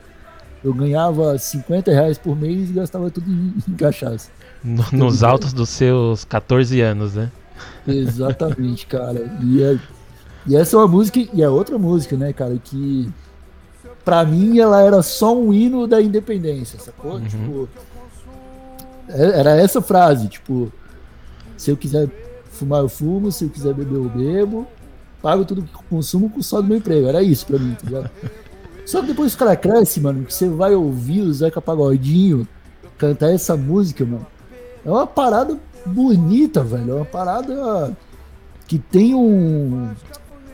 Eu 0.62 0.73
ganhava 0.75 1.37
50 1.38 1.90
reais 1.90 2.19
por 2.19 2.37
mês 2.37 2.71
e 2.71 2.73
gastava 2.73 3.11
tudo 3.11 3.31
em, 3.31 3.55
em 3.69 3.73
cachaça. 3.75 4.31
No- 4.62 4.85
nos 4.93 5.23
altos 5.23 5.52
dos 5.52 5.69
seus 5.71 6.25
14 6.25 6.81
anos, 6.81 7.14
né? 7.14 7.31
Exatamente, 7.88 8.87
cara. 8.87 9.38
E, 9.43 9.62
é- 9.62 9.79
e 10.47 10.57
essa 10.57 10.76
é 10.76 10.79
uma 10.79 10.88
música, 10.88 11.19
e 11.33 11.43
é 11.43 11.49
outra 11.49 11.79
música, 11.79 12.17
né, 12.17 12.33
cara, 12.33 12.57
que 12.62 13.11
pra 14.05 14.25
mim 14.25 14.59
ela 14.59 14.81
era 14.83 15.02
só 15.02 15.37
um 15.37 15.52
hino 15.52 15.87
da 15.87 16.00
independência, 16.00 16.79
sacou? 16.79 17.14
Uhum. 17.14 17.26
Tipo, 17.26 17.69
é- 19.09 19.40
era 19.40 19.57
essa 19.61 19.81
frase, 19.83 20.29
tipo, 20.29 20.71
se 21.57 21.71
eu 21.71 21.76
quiser 21.76 22.09
fumar, 22.50 22.81
eu 22.81 22.88
fumo, 22.88 23.33
se 23.33 23.45
eu 23.45 23.49
quiser 23.50 23.75
beber, 23.75 23.97
eu 23.97 24.09
bebo, 24.09 24.67
pago 25.23 25.45
tudo 25.45 25.62
que 25.62 25.73
consumo 25.89 26.29
com 26.31 26.43
só 26.43 26.61
do 26.61 26.69
meu 26.69 26.79
emprego. 26.79 27.07
Era 27.09 27.23
isso 27.23 27.47
pra 27.47 27.59
mim, 27.59 27.75
tá 27.75 27.87
ligado? 27.87 28.11
Só 28.87 29.00
que 29.00 29.09
depois 29.09 29.35
que 29.35 29.43
o 29.43 29.47
cara 29.47 29.57
cresce, 29.57 30.00
mano, 30.00 30.25
que 30.25 30.33
você 30.35 30.49
vai 30.49 30.75
ouvir 30.75 31.21
o 31.23 31.33
Zeca 31.33 31.61
Pagodinho 31.61 32.47
cantar 32.99 33.31
essa 33.33 33.57
música, 33.57 34.05
mano, 34.05 34.27
é 34.85 34.91
uma 34.91 35.07
parada 35.07 35.59
bonita, 35.87 36.62
velho. 36.62 36.91
É 36.91 36.95
uma 36.97 37.05
parada 37.05 37.97
que 38.67 38.79
tem 38.79 39.15
um. 39.15 39.91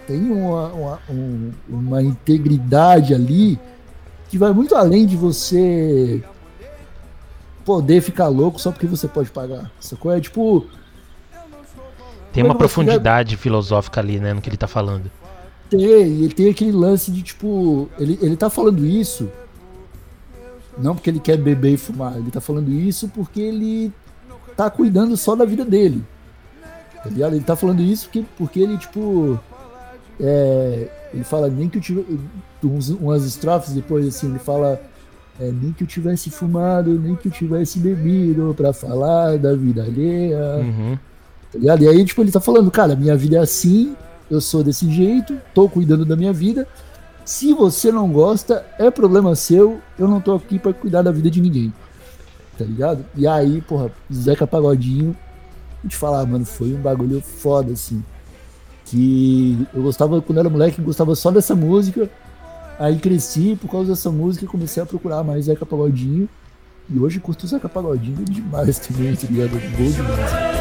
Tem 0.07 0.31
uma, 0.31 0.69
uma, 0.69 0.99
um- 1.11 1.51
uma 1.69 2.03
integridade 2.03 3.13
ali 3.15 3.59
que 4.29 4.39
vai 4.39 4.53
muito 4.53 4.75
além 4.77 5.05
de 5.07 5.17
você 5.17 6.23
poder 7.65 8.01
ficar 8.01 8.29
louco 8.29 8.61
só 8.61 8.71
porque 8.71 8.87
você 8.87 9.09
pode 9.09 9.31
pagar. 9.31 9.71
Sacou? 9.81 10.13
É 10.13 10.21
tipo. 10.21 10.67
Tem 12.37 12.45
uma 12.45 12.55
Quando 12.55 12.69
você 12.69 12.75
profundidade 12.75 13.37
filosófica 13.37 14.01
ali, 14.01 14.21
né, 14.21 14.35
no 14.35 14.43
que 14.43 14.49
ele 14.49 14.57
tá 14.57 14.69
falando. 14.69 15.11
Tem, 15.71 15.81
ele 15.81 16.29
tem 16.29 16.51
aquele 16.51 16.71
lance 16.71 17.11
de 17.11 17.23
tipo. 17.23 17.89
Ele, 17.99 18.19
ele 18.21 18.37
tá 18.37 18.49
falando 18.51 18.85
isso. 18.85 19.29
Não 20.79 20.95
porque 20.95 21.09
ele 21.11 21.19
quer 21.19 21.39
beber 21.39 21.73
e 21.73 21.77
fumar. 21.77 22.17
Ele 22.17 22.31
tá 22.31 22.41
falando 22.41 22.71
isso 22.71 23.09
porque 23.09 23.41
ele 23.41 23.93
tá 24.57 24.69
cuidando 24.71 25.17
só 25.17 25.35
da 25.35 25.45
vida 25.45 25.65
dele. 25.65 26.05
Tá 27.03 27.09
ligado? 27.09 27.35
Ele 27.35 27.45
tá 27.45 27.57
falando 27.57 27.81
isso 27.83 28.05
porque, 28.05 28.25
porque 28.37 28.61
ele, 28.61 28.77
tipo. 28.79 29.41
É, 30.21 30.89
ele 31.15 31.25
fala 31.25 31.49
nem 31.49 31.69
que 31.69 31.79
eu 31.79 31.83
tivesse. 31.83 32.19
Umas 33.01 33.25
estrofes 33.25 33.73
depois, 33.73 34.07
assim, 34.07 34.29
ele 34.29 34.39
fala. 34.39 34.81
é, 35.41 35.51
nem 35.51 35.73
que 35.73 35.85
eu 35.85 35.87
tivesse 35.89 36.31
fumado, 36.31 36.91
nem 36.99 37.15
que 37.17 37.29
eu 37.29 37.33
tivesse 37.33 37.79
bebido 37.79 38.53
pra 38.57 38.73
falar 38.73 39.39
da 39.39 39.55
vida 39.55 39.83
alheia 39.83 40.57
Uhum. 40.57 40.99
Tá 41.57 41.61
ligado? 41.61 41.83
E 41.83 41.89
aí, 41.89 42.05
tipo, 42.05 42.21
ele 42.21 42.31
tá 42.31 42.41
falando, 42.41 42.71
cara, 42.71 42.95
minha 42.95 43.17
vida 43.17 43.37
é 43.37 43.41
assim, 43.41 43.97
eu 44.31 44.41
sou 44.41 44.63
desse 44.63 44.91
jeito, 44.91 45.39
tô 45.55 45.69
cuidando 45.69 46.05
da 46.05 46.15
minha 46.15 46.33
vida. 46.33 46.69
Se 47.25 47.53
você 47.53 47.91
não 47.91 48.11
gosta, 48.11 48.65
é 48.79 48.91
problema 48.91 49.35
seu, 49.35 49.81
eu 49.99 50.07
não 50.07 50.21
tô 50.21 50.35
aqui 50.35 50.59
pra 50.59 50.73
cuidar 50.73 51.03
da 51.03 51.11
vida 51.11 51.31
de 51.31 51.41
ninguém. 51.41 51.73
Tá 52.57 52.65
ligado? 52.65 53.05
E 53.17 53.27
aí, 53.27 53.61
porra, 53.63 53.91
Zeca 54.13 54.47
Pagodinho, 54.47 55.17
vou 55.83 55.91
te 55.91 55.97
falar, 55.97 56.25
mano, 56.27 56.45
foi 56.45 56.75
um 56.75 56.81
bagulho 56.81 57.21
foda, 57.21 57.73
assim. 57.73 58.05
Que 58.85 59.67
eu 59.75 59.83
gostava, 59.83 60.21
quando 60.23 60.39
era 60.39 60.49
moleque, 60.49 60.81
gostava 60.81 61.15
só 61.15 61.31
dessa 61.31 61.55
música. 61.55 62.09
Aí 62.79 62.99
cresci 62.99 63.57
por 63.61 63.71
causa 63.71 63.89
dessa 63.91 64.11
música 64.11 64.47
comecei 64.47 64.83
a 64.83 64.87
procurar 64.87 65.25
mais 65.25 65.47
Zeca 65.47 65.65
Pagodinho. 65.65 66.29
E 66.89 66.99
hoje 66.99 67.19
curto 67.19 67.45
o 67.45 67.49
Zeca 67.49 67.69
Pagodinho 67.69 68.25
demais 68.25 68.79
também, 68.79 69.17
tá 69.17 69.27
ligado? 69.27 69.51
Bom 69.51 69.91
demais. 69.91 70.56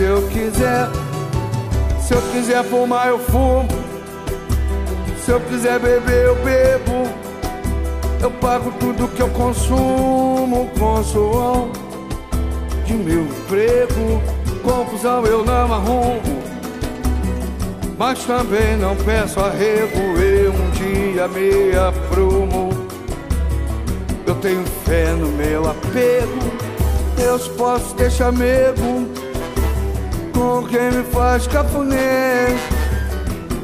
Se 0.00 0.06
eu 0.06 0.22
quiser, 0.28 0.88
se 2.00 2.14
eu 2.14 2.22
quiser 2.32 2.64
fumar, 2.64 3.08
eu 3.08 3.18
fumo. 3.18 3.68
Se 5.22 5.30
eu 5.30 5.38
quiser 5.40 5.78
beber, 5.78 6.24
eu 6.24 6.36
bebo. 6.36 7.06
Eu 8.22 8.30
pago 8.30 8.72
tudo 8.80 9.06
que 9.08 9.20
eu 9.20 9.28
consumo 9.28 10.70
com 10.78 11.04
suor 11.04 11.68
de 12.86 12.94
meu 12.94 13.24
emprego. 13.24 14.22
Confusão 14.62 15.22
eu 15.26 15.44
não 15.44 15.70
arrumo, 15.70 16.42
mas 17.98 18.24
também 18.24 18.78
não 18.78 18.96
peço 18.96 19.38
arrego. 19.38 19.98
Eu 20.18 20.50
um 20.50 20.70
dia 20.70 21.28
me 21.28 21.76
aprumo. 21.76 22.70
Eu 24.26 24.34
tenho 24.36 24.64
fé 24.86 25.12
no 25.12 25.28
meu 25.28 25.68
apego. 25.68 26.40
Deus 27.18 27.48
posso 27.48 27.94
deixar 27.96 28.32
mego 28.32 29.29
com 30.32 30.66
quem 30.66 30.90
me 30.90 31.04
faz 31.04 31.46
cafuné 31.46 32.48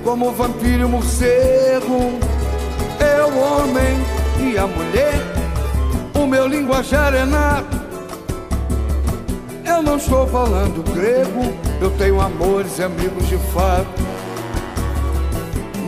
Como 0.04 0.32
vampiro 0.32 0.88
morcego. 0.88 2.18
Eu, 3.00 3.38
homem 3.38 3.96
e 4.40 4.58
a 4.58 4.66
mulher 4.66 5.14
O 6.14 6.26
meu 6.26 6.46
linguajar 6.46 7.14
é 7.14 7.24
nato. 7.24 7.76
Eu 9.64 9.82
não 9.82 9.96
estou 9.96 10.26
falando 10.26 10.82
grego 10.92 11.54
Eu 11.80 11.90
tenho 11.92 12.20
amores 12.20 12.78
e 12.78 12.82
amigos 12.82 13.28
de 13.28 13.38
fato. 13.52 14.06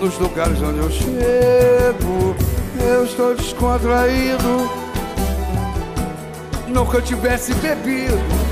Nos 0.01 0.19
lugares 0.19 0.61
onde 0.63 0.79
eu 0.79 0.91
chego 0.91 2.35
Eu 2.81 3.05
estou 3.05 3.35
descontraído. 3.35 4.71
Nunca 6.69 7.01
tivesse 7.01 7.55
bebido 7.55 8.48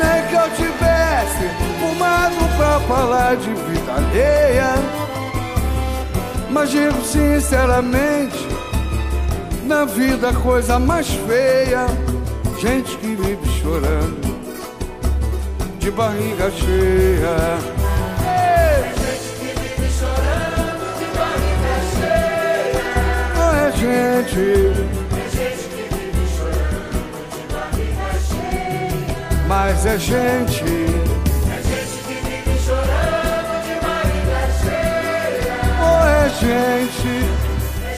nem 0.00 0.26
que 0.28 0.34
eu 0.34 0.48
tivesse 0.56 1.46
fumado 1.78 2.56
pra 2.56 2.80
falar 2.88 3.36
de 3.36 3.50
vida 3.50 3.92
alheia. 3.92 4.74
Mas 6.50 6.70
digo 6.70 7.00
sinceramente, 7.04 8.48
na 9.64 9.84
vida 9.84 10.30
a 10.30 10.32
coisa 10.32 10.78
mais 10.78 11.08
feia, 11.08 11.86
gente 12.58 12.96
que 12.96 13.14
vive 13.14 13.60
chorando 13.60 14.30
de 15.78 15.90
barriga 15.90 16.50
cheia. 16.50 17.36
Ei! 18.24 18.60
Gente. 23.80 24.89
Mas 29.62 29.84
é 29.84 29.98
gente. 29.98 30.64
É 30.64 31.60
gente 31.68 31.98
que 32.06 32.14
vive 32.24 32.56
chorando 32.64 33.52
de 33.66 33.74
barriga 33.84 34.40
cheia. 34.60 35.54
Oh, 35.84 36.02
é 36.08 36.24
gente, 36.40 37.12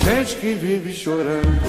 gente 0.04 0.32
que 0.36 0.50
vive 0.54 0.92
chorando 0.92 1.62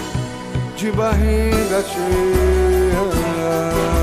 de 0.76 0.92
barriga 0.92 1.84
cheia. 1.84 4.03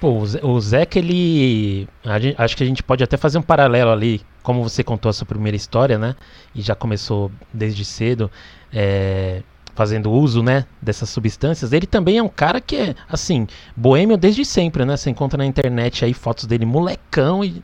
Pô, 0.00 0.18
o 0.20 0.26
Ze- 0.26 0.40
o 0.44 0.60
Zeca, 0.60 0.98
ele. 0.98 1.88
acho 2.36 2.56
que 2.56 2.62
a 2.62 2.66
gente 2.66 2.82
pode 2.82 3.02
até 3.02 3.16
fazer 3.16 3.38
um 3.38 3.42
paralelo 3.42 3.90
ali, 3.90 4.20
como 4.42 4.62
você 4.62 4.84
contou 4.84 5.10
a 5.10 5.12
sua 5.12 5.26
primeira 5.26 5.56
história, 5.56 5.98
né? 5.98 6.14
E 6.54 6.60
já 6.62 6.74
começou 6.74 7.32
desde 7.52 7.84
cedo, 7.84 8.30
é, 8.72 9.42
fazendo 9.74 10.10
uso, 10.12 10.40
né? 10.42 10.66
Dessas 10.80 11.08
substâncias. 11.10 11.72
Ele 11.72 11.86
também 11.86 12.18
é 12.18 12.22
um 12.22 12.28
cara 12.28 12.60
que 12.60 12.76
é, 12.76 12.94
assim, 13.08 13.46
boêmio 13.76 14.16
desde 14.16 14.44
sempre, 14.44 14.84
né? 14.84 14.96
Você 14.96 15.10
encontra 15.10 15.36
na 15.38 15.46
internet 15.46 16.04
aí 16.04 16.14
fotos 16.14 16.44
dele 16.46 16.64
molecão 16.66 17.44
e. 17.44 17.62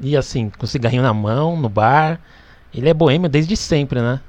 E 0.00 0.16
assim, 0.16 0.50
com 0.50 0.66
cigarrinho 0.66 1.02
na 1.02 1.14
mão, 1.14 1.56
no 1.56 1.68
bar. 1.68 2.20
Ele 2.74 2.88
é 2.88 2.94
boêmio 2.94 3.28
desde 3.30 3.56
sempre, 3.56 4.00
né? 4.00 4.20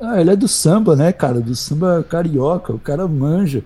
Ah, 0.00 0.20
ele 0.20 0.30
é 0.30 0.36
do 0.36 0.48
samba, 0.48 0.96
né, 0.96 1.12
cara? 1.12 1.40
Do 1.40 1.54
samba 1.54 2.04
carioca. 2.08 2.72
O 2.72 2.78
cara 2.78 3.06
manja 3.06 3.62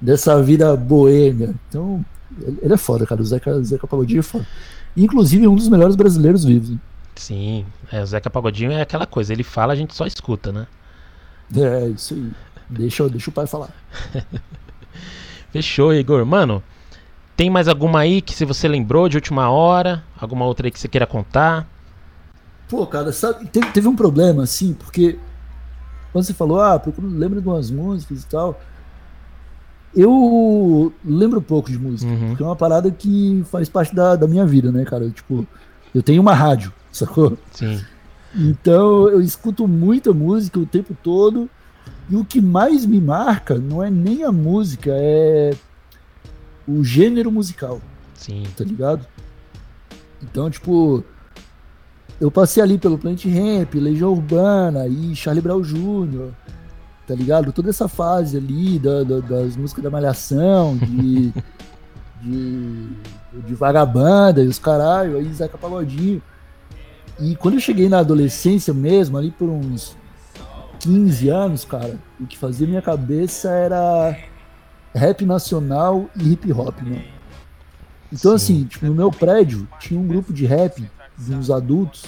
dessa 0.00 0.42
vida 0.42 0.74
boêmia. 0.76 1.54
Então, 1.68 2.04
ele 2.62 2.72
é 2.72 2.76
foda, 2.76 3.06
cara. 3.06 3.20
O 3.20 3.24
Zeca, 3.24 3.62
Zeca 3.62 3.86
Pagodinho 3.86 4.20
é 4.20 4.22
foda. 4.22 4.46
Inclusive, 4.96 5.46
um 5.46 5.54
dos 5.54 5.68
melhores 5.68 5.96
brasileiros 5.96 6.44
vivos. 6.44 6.76
Sim, 7.14 7.66
é, 7.92 8.02
o 8.02 8.06
Zeca 8.06 8.30
Pagodinho 8.30 8.72
é 8.72 8.80
aquela 8.80 9.06
coisa, 9.06 9.32
ele 9.32 9.42
fala, 9.42 9.72
a 9.72 9.76
gente 9.76 9.94
só 9.94 10.06
escuta, 10.06 10.50
né? 10.50 10.66
É, 11.54 11.88
isso 11.88 12.14
aí. 12.14 12.30
Deixa, 12.68 13.08
deixa 13.08 13.30
o 13.30 13.32
pai 13.32 13.46
falar. 13.46 13.70
Fechou, 15.50 15.92
Igor. 15.92 16.24
Mano, 16.24 16.62
tem 17.36 17.50
mais 17.50 17.68
alguma 17.68 18.00
aí 18.00 18.22
que 18.22 18.32
se 18.32 18.44
você 18.44 18.68
lembrou 18.68 19.08
de 19.08 19.16
última 19.16 19.50
hora? 19.50 20.04
Alguma 20.18 20.44
outra 20.44 20.66
aí 20.66 20.70
que 20.70 20.78
você 20.78 20.86
queira 20.86 21.06
contar? 21.06 21.68
Pô, 22.68 22.86
cara, 22.86 23.12
sabe, 23.12 23.46
teve, 23.48 23.66
teve 23.72 23.88
um 23.88 23.96
problema, 23.96 24.44
assim, 24.44 24.72
porque 24.72 25.18
quando 26.12 26.24
você 26.24 26.32
falou, 26.32 26.60
ah, 26.60 26.78
procura, 26.78 27.08
lembra 27.08 27.40
de 27.40 27.48
umas 27.48 27.70
músicas 27.70 28.22
e 28.22 28.26
tal. 28.26 28.60
Eu 29.94 30.92
lembro 31.04 31.42
pouco 31.42 31.70
de 31.70 31.78
música, 31.78 32.10
Uhum. 32.10 32.28
porque 32.28 32.42
é 32.42 32.46
uma 32.46 32.56
parada 32.56 32.90
que 32.90 33.42
faz 33.50 33.68
parte 33.68 33.94
da, 33.94 34.14
da 34.16 34.28
minha 34.28 34.46
vida, 34.46 34.70
né, 34.70 34.84
cara? 34.84 35.10
Tipo, 35.10 35.46
eu 35.94 36.02
tenho 36.02 36.22
uma 36.22 36.34
rádio, 36.34 36.72
sacou? 36.92 37.36
Sim. 37.52 37.80
Então 38.34 39.08
eu 39.08 39.20
escuto 39.20 39.66
muita 39.66 40.12
música 40.12 40.58
o 40.60 40.66
tempo 40.66 40.96
todo. 41.02 41.50
E 42.08 42.16
o 42.16 42.24
que 42.24 42.40
mais 42.40 42.84
me 42.86 43.00
marca 43.00 43.56
não 43.56 43.82
é 43.82 43.88
nem 43.90 44.24
a 44.24 44.32
música, 44.32 44.90
é 44.92 45.52
o 46.66 46.82
gênero 46.84 47.30
musical, 47.30 47.80
Sim. 48.14 48.44
tá 48.56 48.64
ligado? 48.64 49.06
Então, 50.22 50.50
tipo, 50.50 51.04
eu 52.20 52.30
passei 52.30 52.62
ali 52.62 52.78
pelo 52.78 52.98
Plant 52.98 53.24
Ramp, 53.26 53.74
Legião 53.74 54.12
Urbana 54.12 54.86
e 54.88 55.14
Charlie 55.16 55.40
Brown 55.42 55.62
Jr., 55.62 56.30
tá 57.10 57.16
ligado? 57.16 57.52
Toda 57.52 57.70
essa 57.70 57.88
fase 57.88 58.36
ali 58.36 58.78
da, 58.78 59.02
da- 59.02 59.18
das 59.18 59.56
músicas 59.56 59.82
da 59.82 59.90
Malhação, 59.90 60.76
de, 60.76 61.32
de, 62.22 62.88
de 63.46 63.54
Vagabanda 63.56 64.40
e 64.44 64.46
os 64.46 64.60
caralho, 64.60 65.16
aí 65.16 65.32
Zeca 65.32 65.58
Pagodinho. 65.58 66.22
E 67.18 67.34
quando 67.34 67.54
eu 67.54 67.60
cheguei 67.60 67.88
na 67.88 67.98
adolescência 67.98 68.72
mesmo, 68.72 69.18
ali 69.18 69.32
por 69.32 69.48
uns 69.48 69.96
15 70.78 71.28
anos, 71.28 71.64
cara, 71.64 71.98
o 72.20 72.26
que 72.26 72.38
fazia 72.38 72.64
minha 72.66 72.80
cabeça 72.80 73.50
era 73.50 74.16
rap 74.94 75.24
nacional 75.24 76.08
e 76.16 76.32
hip 76.32 76.52
hop, 76.52 76.80
né? 76.82 77.06
Então, 78.12 78.38
Sim. 78.38 78.54
assim, 78.54 78.64
tipo, 78.66 78.86
no 78.86 78.94
meu 78.94 79.10
prédio 79.10 79.66
tinha 79.80 79.98
um 79.98 80.06
grupo 80.06 80.32
de 80.32 80.46
rap 80.46 80.88
de 81.18 81.34
uns 81.34 81.50
adultos 81.50 82.04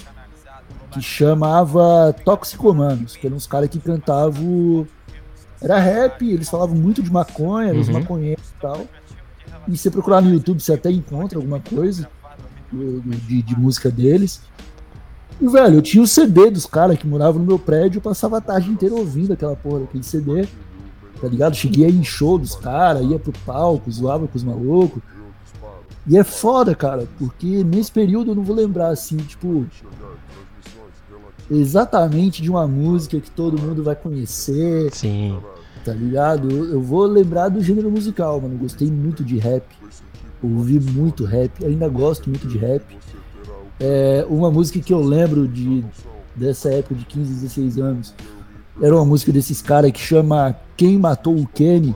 que 0.93 1.01
chamava 1.01 2.13
Toxicomanos, 2.25 3.15
que 3.15 3.27
eram 3.27 3.37
uns 3.37 3.47
caras 3.47 3.69
que 3.69 3.79
cantavam. 3.79 4.87
Era 5.61 5.79
rap, 5.79 6.21
eles 6.29 6.49
falavam 6.49 6.75
muito 6.75 7.01
de 7.01 7.11
maconha, 7.11 7.69
eram 7.69 7.79
os 7.79 7.87
Uhum. 7.87 7.93
maconheiros 7.95 8.45
e 8.57 8.61
tal. 8.61 8.81
E 9.67 9.71
se 9.77 9.83
você 9.83 9.91
procurar 9.91 10.21
no 10.21 10.29
YouTube, 10.29 10.61
você 10.61 10.73
até 10.73 10.91
encontra 10.91 11.37
alguma 11.39 11.59
coisa 11.59 12.09
de, 12.71 13.41
de 13.41 13.59
música 13.59 13.89
deles. 13.89 14.41
E, 15.39 15.47
velho, 15.47 15.75
eu 15.75 15.81
tinha 15.81 16.03
o 16.03 16.07
CD 16.07 16.49
dos 16.51 16.65
caras 16.65 16.97
que 16.97 17.07
moravam 17.07 17.39
no 17.41 17.47
meu 17.47 17.57
prédio, 17.59 17.97
eu 17.97 18.01
passava 18.01 18.37
a 18.37 18.41
tarde 18.41 18.69
inteira 18.69 18.93
ouvindo 18.95 19.33
aquela 19.33 19.55
porra 19.55 19.81
daquele 19.81 20.03
CD. 20.03 20.47
Tá 21.21 21.27
ligado? 21.29 21.55
Cheguei 21.55 21.85
aí 21.85 21.95
em 21.95 22.03
show 22.03 22.37
dos 22.37 22.55
caras, 22.55 23.03
ia 23.09 23.17
pro 23.17 23.31
palco, 23.45 23.89
zoava 23.89 24.27
com 24.27 24.37
os 24.37 24.43
malucos. 24.43 25.01
E 26.05 26.17
é 26.17 26.23
foda, 26.25 26.75
cara, 26.75 27.07
porque 27.17 27.63
nesse 27.63 27.89
período 27.89 28.31
eu 28.31 28.35
não 28.35 28.43
vou 28.43 28.53
lembrar 28.53 28.89
assim, 28.89 29.15
tipo, 29.15 29.65
exatamente 31.55 32.41
de 32.41 32.49
uma 32.49 32.67
música 32.67 33.19
que 33.19 33.29
todo 33.29 33.61
mundo 33.61 33.83
vai 33.83 33.95
conhecer, 33.95 34.91
Sim. 34.93 35.37
tá 35.83 35.93
ligado? 35.93 36.49
Eu, 36.49 36.73
eu 36.73 36.81
vou 36.81 37.05
lembrar 37.05 37.49
do 37.49 37.61
gênero 37.61 37.89
musical, 37.89 38.41
mano. 38.41 38.57
Gostei 38.57 38.89
muito 38.89 39.23
de 39.23 39.37
rap, 39.37 39.63
ouvi 40.41 40.79
muito 40.79 41.25
rap, 41.25 41.65
ainda 41.65 41.87
gosto 41.87 42.29
muito 42.29 42.47
de 42.47 42.57
rap. 42.57 42.83
É, 43.79 44.25
uma 44.29 44.51
música 44.51 44.79
que 44.79 44.93
eu 44.93 45.01
lembro 45.01 45.47
de 45.47 45.83
dessa 46.35 46.69
época 46.69 46.95
de 46.95 47.05
15, 47.05 47.33
16 47.33 47.77
anos 47.77 48.13
era 48.81 48.95
uma 48.95 49.05
música 49.05 49.31
desses 49.31 49.61
caras 49.61 49.91
que 49.91 49.99
chama 49.99 50.55
Quem 50.75 50.97
Matou 50.97 51.37
o 51.37 51.47
Kenny, 51.47 51.95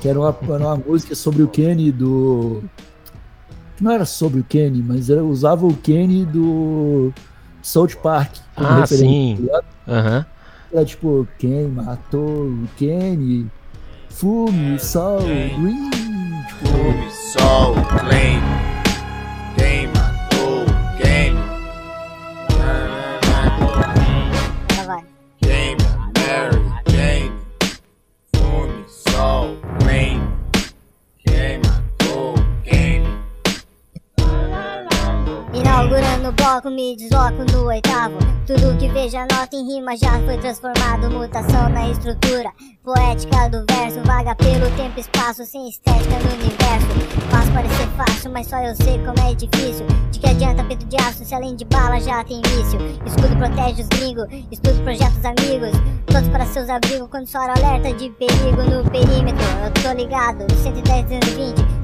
que 0.00 0.08
era 0.08 0.18
uma, 0.18 0.36
era 0.42 0.64
uma 0.66 0.76
música 0.76 1.14
sobre 1.14 1.42
o 1.42 1.48
Kenny 1.48 1.92
do. 1.92 2.62
Não 3.80 3.90
era 3.90 4.04
sobre 4.04 4.40
o 4.40 4.44
Kenny, 4.44 4.82
mas 4.82 5.10
era, 5.10 5.22
usava 5.24 5.66
o 5.66 5.76
Kenny 5.76 6.24
do 6.24 7.12
South 7.62 7.96
Park. 8.02 8.32
como 8.54 8.68
Ah, 8.68 8.80
referência, 8.80 9.06
sim. 9.36 9.46
tá? 9.50 9.62
Aham. 9.88 10.26
Era 10.72 10.84
tipo, 10.84 11.26
quem 11.38 11.68
matou 11.68 12.46
o 12.46 12.68
Kenny? 12.76 13.46
Fume, 14.10 14.78
sol, 14.78 15.20
green. 15.20 15.90
Tipo, 16.48 16.66
Fume, 16.66 17.10
sol, 17.10 17.74
flame. 17.74 18.61
Inaugurando 36.52 36.58
o 36.58 36.60
bloco, 36.60 36.70
me 36.70 36.96
desloco 36.96 37.44
no 37.52 37.66
oitavo. 37.68 38.18
Tudo 38.46 38.76
que 38.76 38.88
vejo 38.88 39.16
anota 39.16 39.56
em 39.56 39.66
rima 39.66 39.96
já 39.96 40.20
foi 40.24 40.36
transformado. 40.36 41.10
Mutação 41.10 41.68
na 41.70 41.88
estrutura 41.88 42.52
poética 42.84 43.48
do 43.48 43.64
verso. 43.70 44.00
Vaga 44.04 44.34
pelo 44.34 44.70
tempo 44.76 44.98
e 44.98 45.00
espaço, 45.00 45.46
sem 45.46 45.68
estética 45.68 46.18
no 46.18 46.34
universo. 46.34 46.86
Faz 47.30 47.48
parecer 47.50 47.88
fácil, 47.96 48.30
mas 48.30 48.46
só 48.48 48.58
eu 48.58 48.74
sei 48.76 48.98
como 48.98 49.18
é 49.26 49.34
difícil. 49.34 49.86
De 50.10 50.18
que 50.18 50.28
adianta 50.28 50.64
peito 50.64 50.84
de 50.86 50.96
aço 50.96 51.24
se 51.24 51.34
além 51.34 51.56
de 51.56 51.64
bala 51.64 51.98
já 52.00 52.22
tem 52.24 52.38
míssil? 52.38 52.80
Escudo 53.06 53.36
protege 53.36 53.82
os 53.82 53.88
gringos, 53.88 54.26
estudo 54.50 54.82
projetos 54.82 55.24
amigos. 55.24 55.70
Todos 56.06 56.28
para 56.28 56.44
seus 56.46 56.68
abrigos 56.68 57.08
quando 57.08 57.26
soar 57.26 57.50
alerta 57.50 57.94
de 57.94 58.10
perigo 58.10 58.62
no 58.64 58.90
perímetro. 58.90 59.44
Eu 59.64 59.70
tô 59.82 59.92
ligado, 59.92 60.44
110 60.62 61.04
220, 61.04 61.81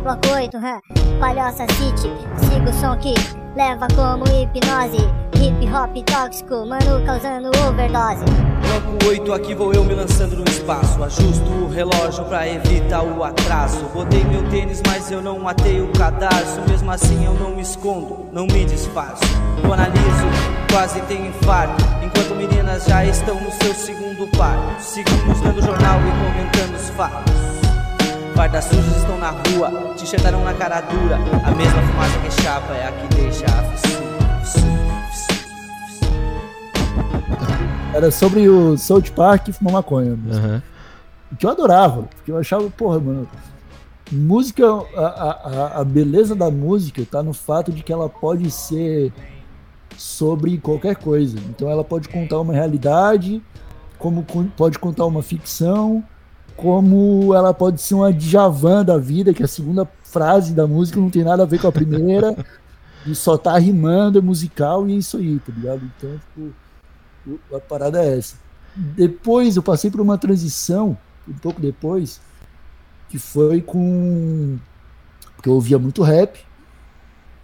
bloco 0.00 0.28
8, 0.32 0.56
hã? 0.56 0.80
Palhoça 1.20 1.66
City, 1.74 2.10
sigo 2.44 2.70
o 2.70 2.72
som 2.72 2.96
que 2.98 3.14
leva 3.56 3.86
como 3.94 4.24
hipnose. 4.24 4.98
Hip 5.34 5.68
hop 5.72 5.96
tóxico, 6.04 6.66
mano 6.66 7.04
causando 7.04 7.50
overdose. 7.66 8.24
Bloco 8.60 9.08
8, 9.08 9.32
aqui 9.32 9.54
vou 9.54 9.72
eu 9.72 9.84
me 9.84 9.94
lançando 9.94 10.36
no 10.36 10.44
espaço. 10.44 11.02
Ajusto 11.02 11.50
o 11.50 11.68
relógio 11.68 12.24
pra 12.24 12.48
evitar 12.48 13.02
o 13.02 13.22
atraso. 13.22 13.84
Botei 13.94 14.22
meu 14.24 14.48
tênis, 14.50 14.82
mas 14.86 15.10
eu 15.10 15.22
não 15.22 15.46
atei 15.48 15.80
o 15.80 15.92
cadarço. 15.92 16.60
Mesmo 16.68 16.90
assim 16.90 17.24
eu 17.24 17.34
não 17.34 17.50
me 17.50 17.62
escondo, 17.62 18.28
não 18.32 18.46
me 18.46 18.64
disfarço. 18.64 19.22
Eu 19.62 19.72
analiso, 19.72 20.26
quase 20.70 21.00
tenho 21.02 21.26
infarto. 21.26 21.84
Enquanto 22.02 22.34
meninas 22.34 22.84
já 22.84 23.04
estão 23.04 23.36
no 23.40 23.50
seu 23.52 23.74
segundo 23.74 24.28
par. 24.36 24.58
Seguimos 24.80 25.40
lendo 25.40 25.62
jornal 25.62 25.98
e 26.00 26.34
comentando 26.34 26.74
os 26.76 26.90
fatos. 26.90 27.57
Fardas 28.38 28.66
sujas 28.66 28.96
estão 28.98 29.18
na 29.18 29.30
rua, 29.30 29.94
te 29.96 30.04
enxertaram 30.04 30.44
na 30.44 30.54
cara 30.54 30.80
dura. 30.80 31.16
A 31.44 31.50
mesma 31.50 31.82
fumaça 31.82 32.18
que 32.20 32.30
chapa 32.40 32.72
é 32.72 32.86
a 32.86 32.92
que 32.92 33.16
deixa 33.16 33.44
a 33.46 33.62
fissura. 33.64 33.98
era 37.92 38.12
sobre 38.12 38.48
o 38.48 38.78
South 38.78 39.10
Park 39.16 39.48
e 39.48 39.52
fumar 39.52 39.72
maconha. 39.72 40.16
Aham. 40.30 40.62
Que 41.36 41.46
eu 41.46 41.50
adorava, 41.50 42.02
porque 42.14 42.30
eu 42.30 42.38
achava, 42.38 42.70
porra, 42.70 43.00
mano. 43.00 43.28
Música, 44.12 44.64
a, 44.96 45.00
a, 45.06 45.80
a- 45.80 45.84
beleza 45.84 46.36
da 46.36 46.48
música 46.48 47.04
tá 47.10 47.24
no 47.24 47.32
fato 47.34 47.72
de 47.72 47.82
que 47.82 47.92
ela 47.92 48.08
pode 48.08 48.52
ser 48.52 49.12
sobre 49.96 50.58
qualquer 50.58 50.94
coisa. 50.94 51.40
Então 51.50 51.68
ela 51.68 51.82
pode 51.82 52.08
contar 52.08 52.38
uma 52.38 52.52
realidade, 52.52 53.42
como 53.98 54.24
pode 54.56 54.78
contar 54.78 55.06
uma 55.06 55.24
ficção, 55.24 56.04
como 56.58 57.32
ela 57.34 57.54
pode 57.54 57.80
ser 57.80 57.94
uma 57.94 58.12
Djavan 58.12 58.84
da 58.84 58.98
vida, 58.98 59.32
que 59.32 59.44
a 59.44 59.48
segunda 59.48 59.88
frase 60.02 60.52
da 60.52 60.66
música 60.66 60.98
não 60.98 61.08
tem 61.08 61.22
nada 61.22 61.44
a 61.44 61.46
ver 61.46 61.60
com 61.60 61.68
a 61.68 61.72
primeira, 61.72 62.36
e 63.06 63.14
só 63.14 63.38
tá 63.38 63.56
rimando, 63.56 64.18
é 64.18 64.20
musical 64.20 64.88
e 64.88 64.92
é 64.92 64.96
isso 64.96 65.18
aí, 65.18 65.38
tá 65.38 65.52
ligado? 65.52 65.82
Então, 65.96 66.20
tipo, 66.34 67.56
a 67.56 67.60
parada 67.60 68.02
é 68.02 68.18
essa. 68.18 68.34
Depois 68.74 69.54
eu 69.54 69.62
passei 69.62 69.88
por 69.88 70.00
uma 70.00 70.18
transição, 70.18 70.98
um 71.28 71.34
pouco 71.34 71.60
depois, 71.60 72.20
que 73.08 73.20
foi 73.20 73.60
com. 73.60 74.58
Porque 75.36 75.48
eu 75.48 75.54
ouvia 75.54 75.78
muito 75.78 76.02
rap, 76.02 76.44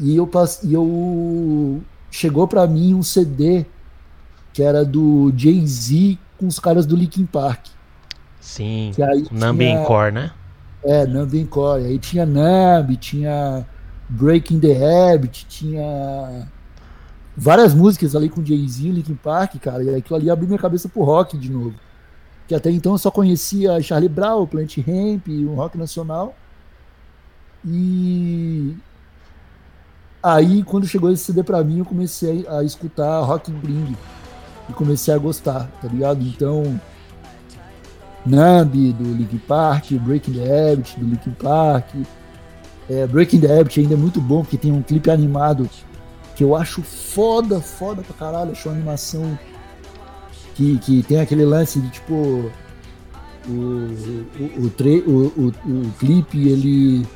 e 0.00 0.16
eu, 0.16 0.26
pass... 0.26 0.60
e 0.64 0.74
eu 0.74 1.80
chegou 2.10 2.48
pra 2.48 2.66
mim 2.66 2.94
um 2.94 3.02
CD 3.02 3.64
que 4.52 4.60
era 4.60 4.84
do 4.84 5.32
Jay-Z 5.36 6.18
com 6.36 6.48
os 6.48 6.58
caras 6.58 6.84
do 6.84 6.96
Linkin 6.96 7.26
Park. 7.26 7.73
Sim. 8.44 8.92
Que 8.94 9.02
aí 9.02 9.26
Nambi 9.32 9.64
tinha- 9.64 9.80
Encore, 9.80 10.12
né? 10.12 10.30
É, 10.84 11.06
Numb 11.06 11.34
Encore. 11.40 11.82
Aí 11.82 11.98
tinha 11.98 12.26
Numb, 12.26 12.94
tinha 12.98 13.64
Breaking 14.06 14.60
the 14.60 14.76
Habit, 15.14 15.46
tinha 15.48 16.46
várias 17.34 17.72
músicas 17.74 18.14
ali 18.14 18.28
com 18.28 18.44
Jay-Z, 18.44 18.90
Linkin 18.90 19.14
Park, 19.14 19.56
cara. 19.62 19.82
E 19.82 19.94
aquilo 19.94 20.16
ali 20.18 20.28
abriu 20.30 20.46
minha 20.46 20.58
cabeça 20.58 20.86
pro 20.88 21.02
rock 21.02 21.38
de 21.38 21.50
novo. 21.50 21.74
Que 22.46 22.54
até 22.54 22.70
então 22.70 22.92
eu 22.92 22.98
só 22.98 23.10
conhecia 23.10 23.80
Charlie 23.80 24.10
Brown, 24.10 24.46
Plant 24.46 24.76
Ramp, 24.76 25.26
o 25.28 25.54
rock 25.54 25.78
nacional. 25.78 26.34
E 27.64 28.76
aí, 30.22 30.62
quando 30.64 30.86
chegou 30.86 31.10
esse 31.10 31.24
CD 31.24 31.42
pra 31.42 31.64
mim, 31.64 31.78
eu 31.78 31.84
comecei 31.86 32.46
a 32.46 32.62
escutar 32.62 33.20
rock 33.20 33.50
gringo. 33.50 33.96
E 34.68 34.72
comecei 34.74 35.12
a 35.14 35.18
gostar, 35.18 35.70
tá 35.80 35.88
ligado? 35.88 36.22
Então, 36.22 36.78
Numb 38.26 38.92
do 38.92 39.04
Linkin 39.14 39.38
Park, 39.46 39.92
Breaking 39.92 40.32
the 40.34 40.72
Habit 40.72 40.98
do 40.98 41.06
Linkin 41.06 41.32
Park. 41.32 41.86
É, 42.88 43.06
Breaking 43.06 43.40
the 43.40 43.60
Habit 43.60 43.80
ainda 43.80 43.94
é 43.94 43.96
muito 43.96 44.20
bom, 44.20 44.42
porque 44.42 44.56
tem 44.58 44.72
um 44.72 44.82
clipe 44.82 45.10
animado 45.10 45.68
que 46.36 46.42
eu 46.44 46.54
acho 46.56 46.82
foda, 46.82 47.60
foda 47.60 48.02
pra 48.02 48.14
caralho. 48.14 48.52
Acho 48.52 48.68
uma 48.68 48.74
animação 48.76 49.38
que, 50.54 50.78
que 50.78 51.02
tem 51.02 51.20
aquele 51.20 51.44
lance 51.44 51.78
de 51.80 51.88
tipo. 51.90 52.50
O, 53.46 53.50
o, 53.52 54.64
o, 54.66 54.70
tre- 54.70 55.04
o, 55.06 55.26
o, 55.36 55.46
o 55.70 55.92
clipe 55.98 56.48
ele, 56.48 57.06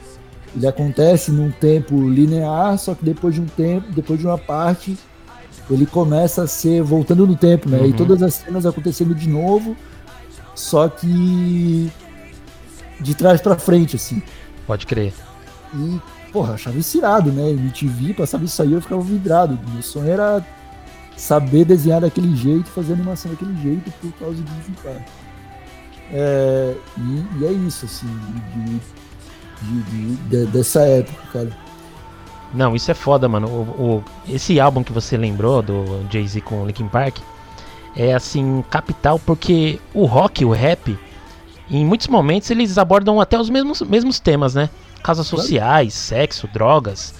ele 0.55 0.67
acontece 0.67 1.31
num 1.31 1.51
tempo 1.51 2.07
linear, 2.07 2.77
só 2.79 2.95
que 2.95 3.03
depois 3.03 3.35
de 3.35 3.41
um 3.41 3.47
tempo, 3.47 3.91
depois 3.93 4.21
de 4.21 4.27
uma 4.27 4.37
parte, 4.37 4.95
ele 5.71 5.87
começa 5.87 6.43
a 6.43 6.47
ser 6.47 6.83
voltando 6.83 7.27
no 7.27 7.35
tempo, 7.35 7.67
né? 7.71 7.79
E 7.79 7.87
Uhum. 7.87 7.93
todas 7.93 8.23
as 8.23 8.35
cenas 8.35 8.67
acontecendo 8.67 9.15
de 9.15 9.27
novo, 9.27 9.75
só 10.59 10.89
que 10.89 11.91
de 13.01 13.15
trás 13.15 13.41
pra 13.41 13.57
frente, 13.57 13.97
assim. 13.97 14.23
Pode 14.67 14.87
crer. 14.87 15.15
E, 15.75 16.01
porra, 16.33 16.55
achava 16.55 16.77
isso 16.79 16.99
irado, 16.99 17.31
né? 17.31 17.51
MTV, 17.51 18.15
passava 18.15 18.45
isso 18.45 18.61
aí, 18.61 18.73
eu 18.73 18.81
ficava 18.83 19.01
vidrado. 19.03 19.59
Meu 19.73 19.83
sonho 19.83 20.11
era 20.11 20.45
saber 21.17 21.65
desenhar 21.65 22.01
daquele 22.01 22.35
jeito, 22.37 22.69
fazer 22.71 22.93
animação 22.95 23.31
daquele 23.31 23.55
jeito 23.63 23.91
por 24.01 24.13
causa 24.15 24.35
de 24.37 24.43
Linkin 24.55 24.73
Park. 24.83 25.03
É, 26.11 26.75
e, 26.97 27.25
e 27.41 27.47
é 27.47 27.53
isso, 27.53 27.85
assim, 27.87 28.07
de, 28.55 28.65
de- 28.65 29.83
de- 29.83 30.17
de- 30.29 30.47
dessa 30.47 30.81
época, 30.81 31.23
cara. 31.33 31.57
Não, 32.55 32.75
isso 32.75 32.91
é 32.91 32.95
foda, 32.95 33.29
mano. 33.29 33.47
O, 33.47 33.97
o- 33.99 34.05
esse 34.29 34.59
álbum 34.59 34.83
que 34.83 34.93
você 34.93 35.17
lembrou 35.17 35.63
do 35.63 36.07
Jay-Z 36.11 36.41
com 36.41 36.67
Linkin 36.67 36.89
Park 36.89 37.19
é 37.97 38.15
assim, 38.15 38.65
capital, 38.71 39.19
porque 39.19 39.81
o 39.93 40.05
rock, 40.05 40.45
o 40.45 40.51
rap, 40.53 40.97
em 41.71 41.85
muitos 41.85 42.07
momentos 42.09 42.51
eles 42.51 42.79
abordam 42.79 43.21
até 43.21 43.39
os 43.39 43.51
mesmos, 43.51 43.81
mesmos 43.83 44.21
temas, 44.21 44.55
né? 44.55 44.71
Causas 45.03 45.27
sociais, 45.27 45.95
sexo, 45.95 46.49
drogas, 46.53 47.15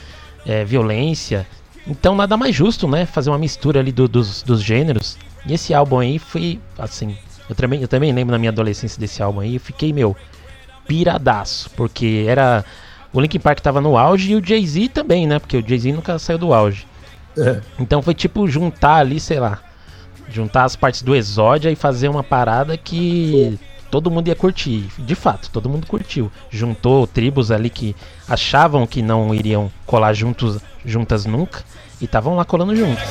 é, 0.47 0.65
violência. 0.65 1.47
Então 1.87 2.15
nada 2.15 2.37
mais 2.37 2.55
justo, 2.55 2.87
né? 2.89 3.07
Fazer 3.07 3.31
uma 3.31 3.39
mistura 3.39 3.81
ali 3.81 3.93
do- 3.93 4.09
dos, 4.09 4.43
dos 4.43 4.63
gêneros. 4.63 5.17
E 5.47 5.55
esse 5.55 5.73
álbum 5.73 5.99
aí 5.99 6.19
foi, 6.19 6.61
assim. 6.79 7.17
Eu 7.49 7.55
também, 7.55 7.81
eu 7.81 7.89
também 7.89 8.13
lembro 8.13 8.33
na 8.33 8.39
minha 8.39 8.51
adolescência 8.51 9.01
desse 9.01 9.23
álbum 9.23 9.41
aí. 9.41 9.55
Eu 9.55 9.61
fiquei, 9.61 9.93
meu, 9.93 10.15
piradaço. 10.87 11.71
Porque 11.71 12.25
era. 12.29 12.65
O 13.13 13.21
Linkin 13.21 13.39
Park 13.39 13.61
tava 13.61 13.81
no 13.81 13.97
auge 13.97 14.33
e 14.33 14.37
o 14.37 14.45
Jay-Z 14.45 14.91
também, 14.91 15.27
né? 15.27 15.39
Porque 15.39 15.57
o 15.57 15.67
Jay-Z 15.67 15.93
nunca 15.93 16.19
saiu 16.19 16.39
do 16.39 16.53
auge. 16.53 16.87
É. 17.39 17.61
Então 17.79 18.03
foi 18.03 18.13
tipo 18.15 18.47
juntar 18.49 18.97
ali, 18.97 19.19
sei 19.19 19.41
lá. 19.41 19.61
Juntar 20.31 20.65
as 20.65 20.77
partes 20.77 21.03
do 21.03 21.15
Exódia 21.15 21.71
e 21.71 21.77
fazer 21.77 22.09
uma 22.09 22.23
parada 22.23 22.77
que 22.77 23.59
todo 23.91 24.11
mundo 24.11 24.29
ia 24.29 24.35
curtir. 24.35 24.89
De 24.99 25.15
fato, 25.15 25.51
todo 25.51 25.69
mundo 25.69 25.87
curtiu. 25.87 26.31
Juntou 26.51 27.07
tribos 27.07 27.51
ali 27.51 27.71
que 27.71 27.97
achavam 28.29 28.87
que 28.87 29.03
não 29.03 29.35
iriam 29.35 29.71
colar 29.87 30.13
juntos, 30.13 30.61
juntas 30.85 31.25
nunca. 31.25 31.65
E 32.01 32.05
estavam 32.05 32.37
lá 32.37 32.45
colando 32.45 32.77
juntos. 32.77 33.03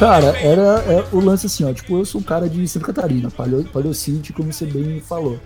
Cara, 0.00 0.28
era 0.38 0.62
é, 0.86 1.04
o 1.12 1.20
lance 1.20 1.46
assim, 1.46 1.62
ó. 1.64 1.72
Tipo, 1.72 1.98
eu 1.98 2.04
sou 2.04 2.20
um 2.20 2.24
cara 2.24 2.48
de 2.48 2.66
Santa 2.66 2.86
Catarina, 2.86 3.30
Paleo, 3.30 3.64
Paleocite, 3.64 4.32
como 4.32 4.52
você 4.52 4.64
bem 4.66 5.00
falou. 5.00 5.38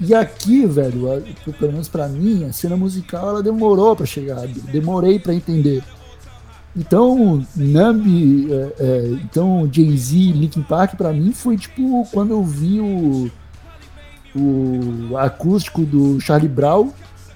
E 0.00 0.14
aqui, 0.14 0.64
velho, 0.64 1.12
a- 1.12 1.20
pelo 1.52 1.72
menos 1.72 1.88
pra 1.88 2.08
mim, 2.08 2.44
a 2.44 2.52
cena 2.52 2.76
musical 2.76 3.28
ela 3.28 3.42
demorou 3.42 3.94
pra 3.96 4.06
chegar, 4.06 4.46
demorei 4.46 5.18
pra 5.18 5.34
entender. 5.34 5.82
Então, 6.76 7.44
Numb, 7.54 8.48
é, 8.50 8.72
é, 8.80 9.06
então 9.24 9.68
Jay-Z, 9.70 10.16
Linkin 10.32 10.62
Park, 10.62 10.94
pra 10.96 11.12
mim 11.12 11.32
foi 11.32 11.56
tipo 11.58 12.06
quando 12.12 12.30
eu 12.30 12.42
vi 12.42 12.80
o, 12.80 13.30
o 14.34 15.16
acústico 15.18 15.82
do 15.82 16.20
Charlie 16.20 16.48
Brown 16.48 16.90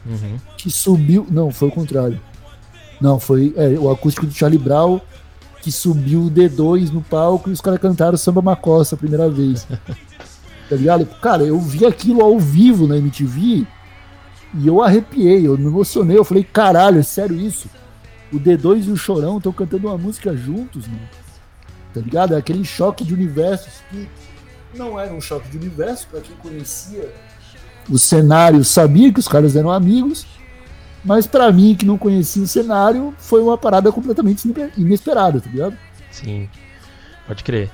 Uhum. 0.07 0.37
que 0.57 0.71
subiu. 0.71 1.27
Não, 1.31 1.51
foi 1.51 1.69
o 1.69 1.73
contrário. 1.73 2.21
Não, 3.01 3.19
foi 3.21 3.53
é, 3.57 3.71
o 3.79 3.91
acústico 3.91 4.25
do 4.25 4.33
Charlie 4.33 4.59
Brown 4.59 5.01
que 5.67 5.73
subiu 5.73 6.21
o 6.21 6.31
D2 6.31 6.93
no 6.93 7.03
palco 7.03 7.51
e 7.51 7.53
os 7.53 7.61
caras 7.61 7.81
cantaram 7.81 8.17
Samba 8.17 8.41
Macossa 8.41 8.95
a 8.95 8.99
primeira 8.99 9.29
vez. 9.29 9.67
tá 10.71 10.77
ligado? 10.77 11.05
Cara, 11.21 11.43
eu 11.43 11.59
vi 11.59 11.85
aquilo 11.85 12.23
ao 12.23 12.39
vivo 12.39 12.87
na 12.87 12.97
MTV 12.97 13.67
e 14.55 14.65
eu 14.65 14.81
arrepiei, 14.81 15.45
eu 15.45 15.59
me 15.59 15.67
emocionei. 15.67 16.17
Eu 16.17 16.25
falei, 16.25 16.45
caralho, 16.45 17.01
é 17.01 17.03
sério 17.03 17.37
isso? 17.37 17.69
O 18.33 18.39
D2 18.39 18.87
e 18.87 18.93
o 18.93 18.97
Chorão 18.97 19.39
estão 19.39 19.53
cantando 19.53 19.89
uma 19.89 19.99
música 19.99 20.37
juntos, 20.37 20.87
mano. 20.87 21.09
Tá 21.93 22.01
ligado? 22.01 22.35
É 22.35 22.37
aquele 22.37 22.65
choque 22.65 23.03
de 23.03 23.13
universos 23.13 23.83
que 23.91 24.09
não 24.73 25.01
era 25.01 25.13
um 25.13 25.21
choque 25.21 25.49
de 25.49 25.57
universo, 25.57 26.07
pra 26.09 26.21
quem 26.21 26.37
conhecia 26.37 27.13
o 27.91 27.99
cenário, 27.99 28.65
sabia 28.65 29.13
que 29.13 29.19
os 29.19 29.27
caras 29.27 29.57
eram 29.57 29.73
amigos, 29.73 30.25
mas 31.07 31.27
pra 31.27 31.51
mim, 31.53 31.75
que 31.75 31.87
não 31.87 31.97
conhecia 31.97 32.43
o 32.43 32.47
cenário, 32.47 33.15
foi 33.17 33.41
uma 33.41 33.57
parada 33.57 33.91
completamente 33.93 34.45
inesper- 34.45 34.73
inesperada, 34.77 35.41
tá 35.41 35.49
ligado? 35.49 35.77
Sim. 36.11 36.49
Pode 37.27 37.43
crer. 37.45 37.71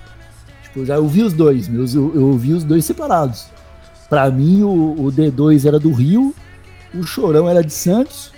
Tipo, 0.62 0.80
eu 0.80 0.86
já 0.86 0.98
ouvi 0.98 1.22
os 1.22 1.32
dois, 1.32 1.66
meus, 1.66 1.94
eu, 1.94 2.14
eu 2.14 2.28
ouvi 2.28 2.52
os 2.52 2.62
dois 2.62 2.84
separados. 2.84 3.46
Pra 4.08 4.30
mim, 4.30 4.62
o, 4.62 4.92
o 5.06 5.10
D2 5.12 5.66
era 5.66 5.78
do 5.78 5.90
Rio, 5.92 6.34
o 6.94 7.02
Chorão 7.02 7.48
era 7.48 7.62
de 7.64 7.72
Santos, 7.72 8.30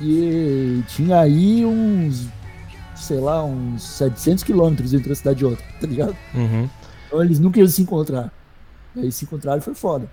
e 0.00 0.82
tinha 0.88 1.20
aí 1.20 1.64
uns, 1.64 2.26
sei 2.94 3.18
lá, 3.18 3.44
uns 3.44 3.82
700 3.82 4.44
quilômetros 4.44 4.94
entre 4.94 5.08
uma 5.08 5.14
cidade 5.16 5.42
e 5.42 5.46
outra, 5.46 5.64
tá 5.80 5.86
ligado? 5.86 6.16
Uhum. 6.34 6.68
Então 7.06 7.22
eles 7.22 7.38
nunca 7.38 7.58
iam 7.58 7.68
se 7.68 7.82
encontrar. 7.82 8.32
Aí 8.96 9.10
se 9.10 9.24
encontraram 9.24 9.58
e 9.58 9.62
foi 9.62 9.74
foda. 9.74 10.08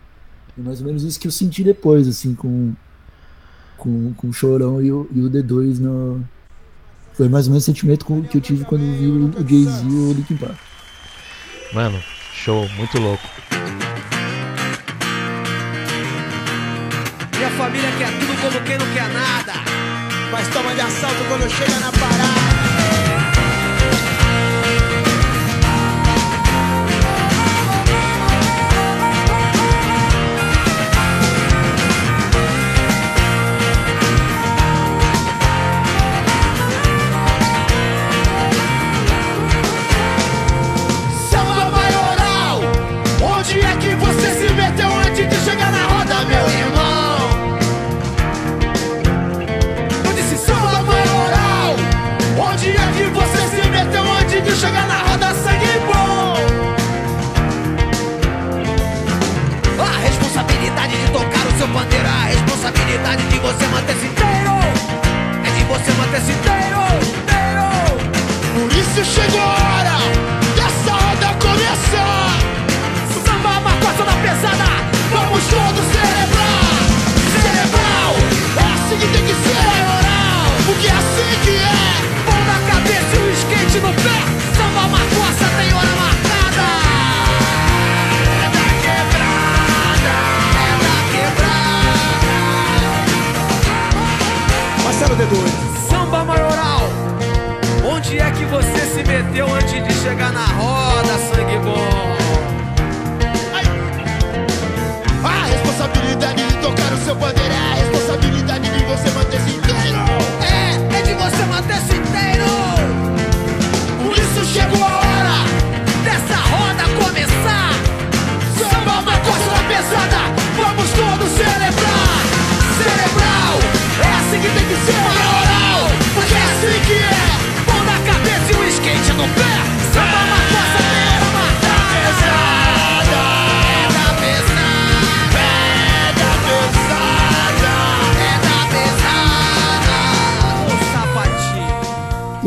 É 0.58 0.62
mais 0.62 0.79
ou 0.82 0.88
menos 0.88 1.03
isso 1.03 1.19
que 1.19 1.27
eu 1.27 1.32
senti 1.32 1.63
depois, 1.63 2.08
assim, 2.08 2.36
com, 2.36 2.73
com, 3.84 4.13
com 4.13 4.30
o 4.30 4.34
Chorão 4.34 4.82
e 4.82 4.91
o, 4.91 5.08
e 5.13 5.19
o 5.22 5.30
D2 5.30 5.80
no. 5.80 6.24
Foi 7.13 7.28
mais 7.28 7.46
ou 7.46 7.52
menos 7.52 7.63
o 7.63 7.65
sentimento 7.65 8.06
que 8.30 8.38
eu 8.38 8.41
tive 8.41 8.65
quando 8.65 8.84
eu 8.84 8.93
vi 8.93 9.08
o 9.08 9.26
o 9.26 9.48
Jay-Z 9.48 9.86
e 9.86 9.91
o 9.91 10.13
Linkin 10.13 10.38
Park. 10.38 10.58
Mano, 11.74 12.00
show, 12.34 12.67
muito 12.69 12.98
louco. 13.00 13.24
Minha 17.36 17.50
família 17.52 17.91
quer 17.98 18.10
tudo 18.19 18.41
como 18.41 18.65
quem 18.65 18.78
não 18.78 18.93
quer 18.93 19.10
nada. 19.13 19.54
Mas 20.32 20.48
toma 20.48 20.74
de 20.74 20.82
assalto 20.82 21.24
quando 21.28 21.50
chega 21.50 21.80
na 21.80 21.91
parada. 21.91 22.53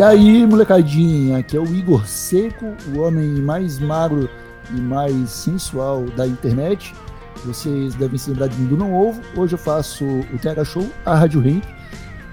Aí, 0.06 0.46
molecadinha, 0.46 1.38
aqui 1.38 1.56
é 1.56 1.60
o 1.60 1.66
Igor 1.74 2.06
Seco, 2.06 2.74
o 2.94 3.00
homem 3.00 3.26
mais 3.40 3.78
magro 3.78 4.28
e 4.70 4.80
mais 4.80 5.30
sensual 5.30 6.04
da 6.16 6.26
internet. 6.26 6.94
Vocês 7.44 7.94
devem 7.94 8.18
se 8.18 8.30
lembrar 8.30 8.48
de 8.48 8.56
mim 8.56 8.66
do 8.66 8.76
Não 8.76 8.94
Ovo. 8.94 9.20
Hoje 9.36 9.54
eu 9.54 9.58
faço 9.58 10.04
o 10.04 10.38
TH 10.40 10.64
Show, 10.64 10.88
a 11.04 11.14
Rádio 11.14 11.40
Ramp. 11.40 11.64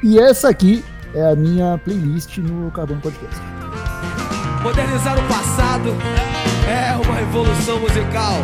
E 0.03 0.19
essa 0.19 0.49
aqui 0.49 0.83
é 1.13 1.31
a 1.31 1.35
minha 1.35 1.77
playlist 1.79 2.37
no 2.37 2.69
Carbono 2.71 3.01
Podcast. 3.01 3.41
Modernizar 4.61 5.17
o 5.17 5.27
passado 5.27 5.89
é 6.67 6.95
uma 6.95 7.15
revolução 7.15 7.79
musical. 7.79 8.35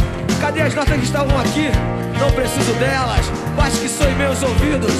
Cadê 0.41 0.61
as 0.61 0.73
notas 0.73 0.97
que 0.97 1.03
estavam 1.03 1.39
aqui? 1.39 1.67
Não 2.19 2.31
preciso 2.31 2.73
delas, 2.73 3.25
basta 3.55 3.79
que 3.79 3.89
soem 3.89 4.15
meus 4.15 4.41
ouvidos. 4.41 4.93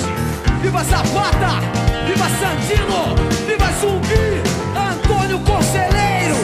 Viva 0.62 0.84
Zapata! 0.84 1.89
Viva 2.10 2.28
Santino! 2.40 3.16
Viva 3.46 3.72
Zumbi! 3.80 4.42
Antônio 4.76 5.38
Conselheiro! 5.42 6.38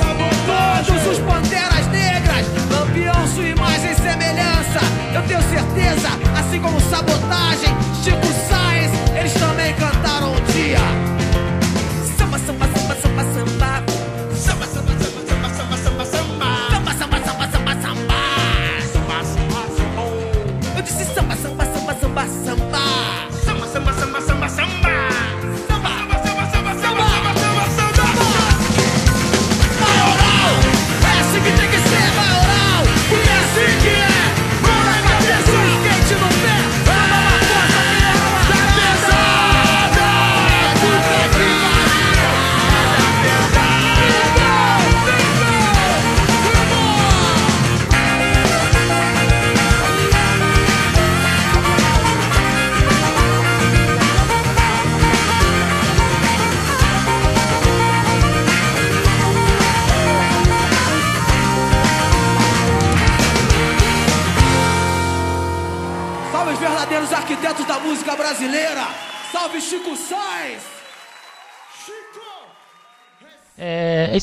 Todos 0.46 1.08
os 1.08 1.18
Panteras 1.26 1.88
Negras! 1.88 2.46
Lampião, 2.70 3.28
sua 3.34 3.48
imagem 3.48 3.92
e 3.92 3.96
semelhança! 3.96 4.80
Eu 5.16 5.24
tenho 5.24 5.42
certeza, 5.42 6.10
assim 6.40 6.62
como 6.62 6.80
Sabotagem, 6.82 7.76
Chico 8.04 8.28
Sainz, 8.48 8.92
eles 9.18 9.34
também 9.34 9.74
cantaram 9.74 9.85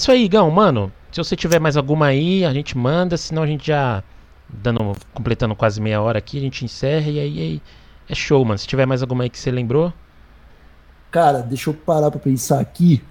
isso 0.03 0.11
aí, 0.11 0.29
Gão, 0.29 0.51
mano. 0.51 0.93
Se 1.11 1.19
você 1.23 1.37
tiver 1.37 1.61
mais 1.61 1.77
alguma 1.77 2.07
aí, 2.07 2.45
a 2.45 2.53
gente 2.53 2.77
manda, 2.77 3.17
senão 3.17 3.43
a 3.43 3.47
gente 3.47 3.67
já 3.67 4.03
dando 4.49 4.93
completando 5.15 5.55
quase 5.55 5.81
meia 5.81 6.01
hora 6.01 6.19
aqui, 6.19 6.39
a 6.39 6.41
gente 6.41 6.65
encerra 6.65 7.09
e 7.11 7.19
aí, 7.21 7.39
aí 7.41 7.63
é 8.09 8.15
show, 8.15 8.45
mano. 8.45 8.59
Se 8.59 8.67
tiver 8.67 8.87
mais 8.87 9.03
alguma 9.03 9.25
aí 9.25 9.31
que 9.31 9.39
você 9.39 9.51
lembrou, 9.51 9.93
Cara, 11.11 11.41
deixa 11.41 11.69
eu 11.69 11.75
parar 11.75 12.11
pra 12.11 12.19
pensar 12.19 12.59
aqui. 12.59 13.03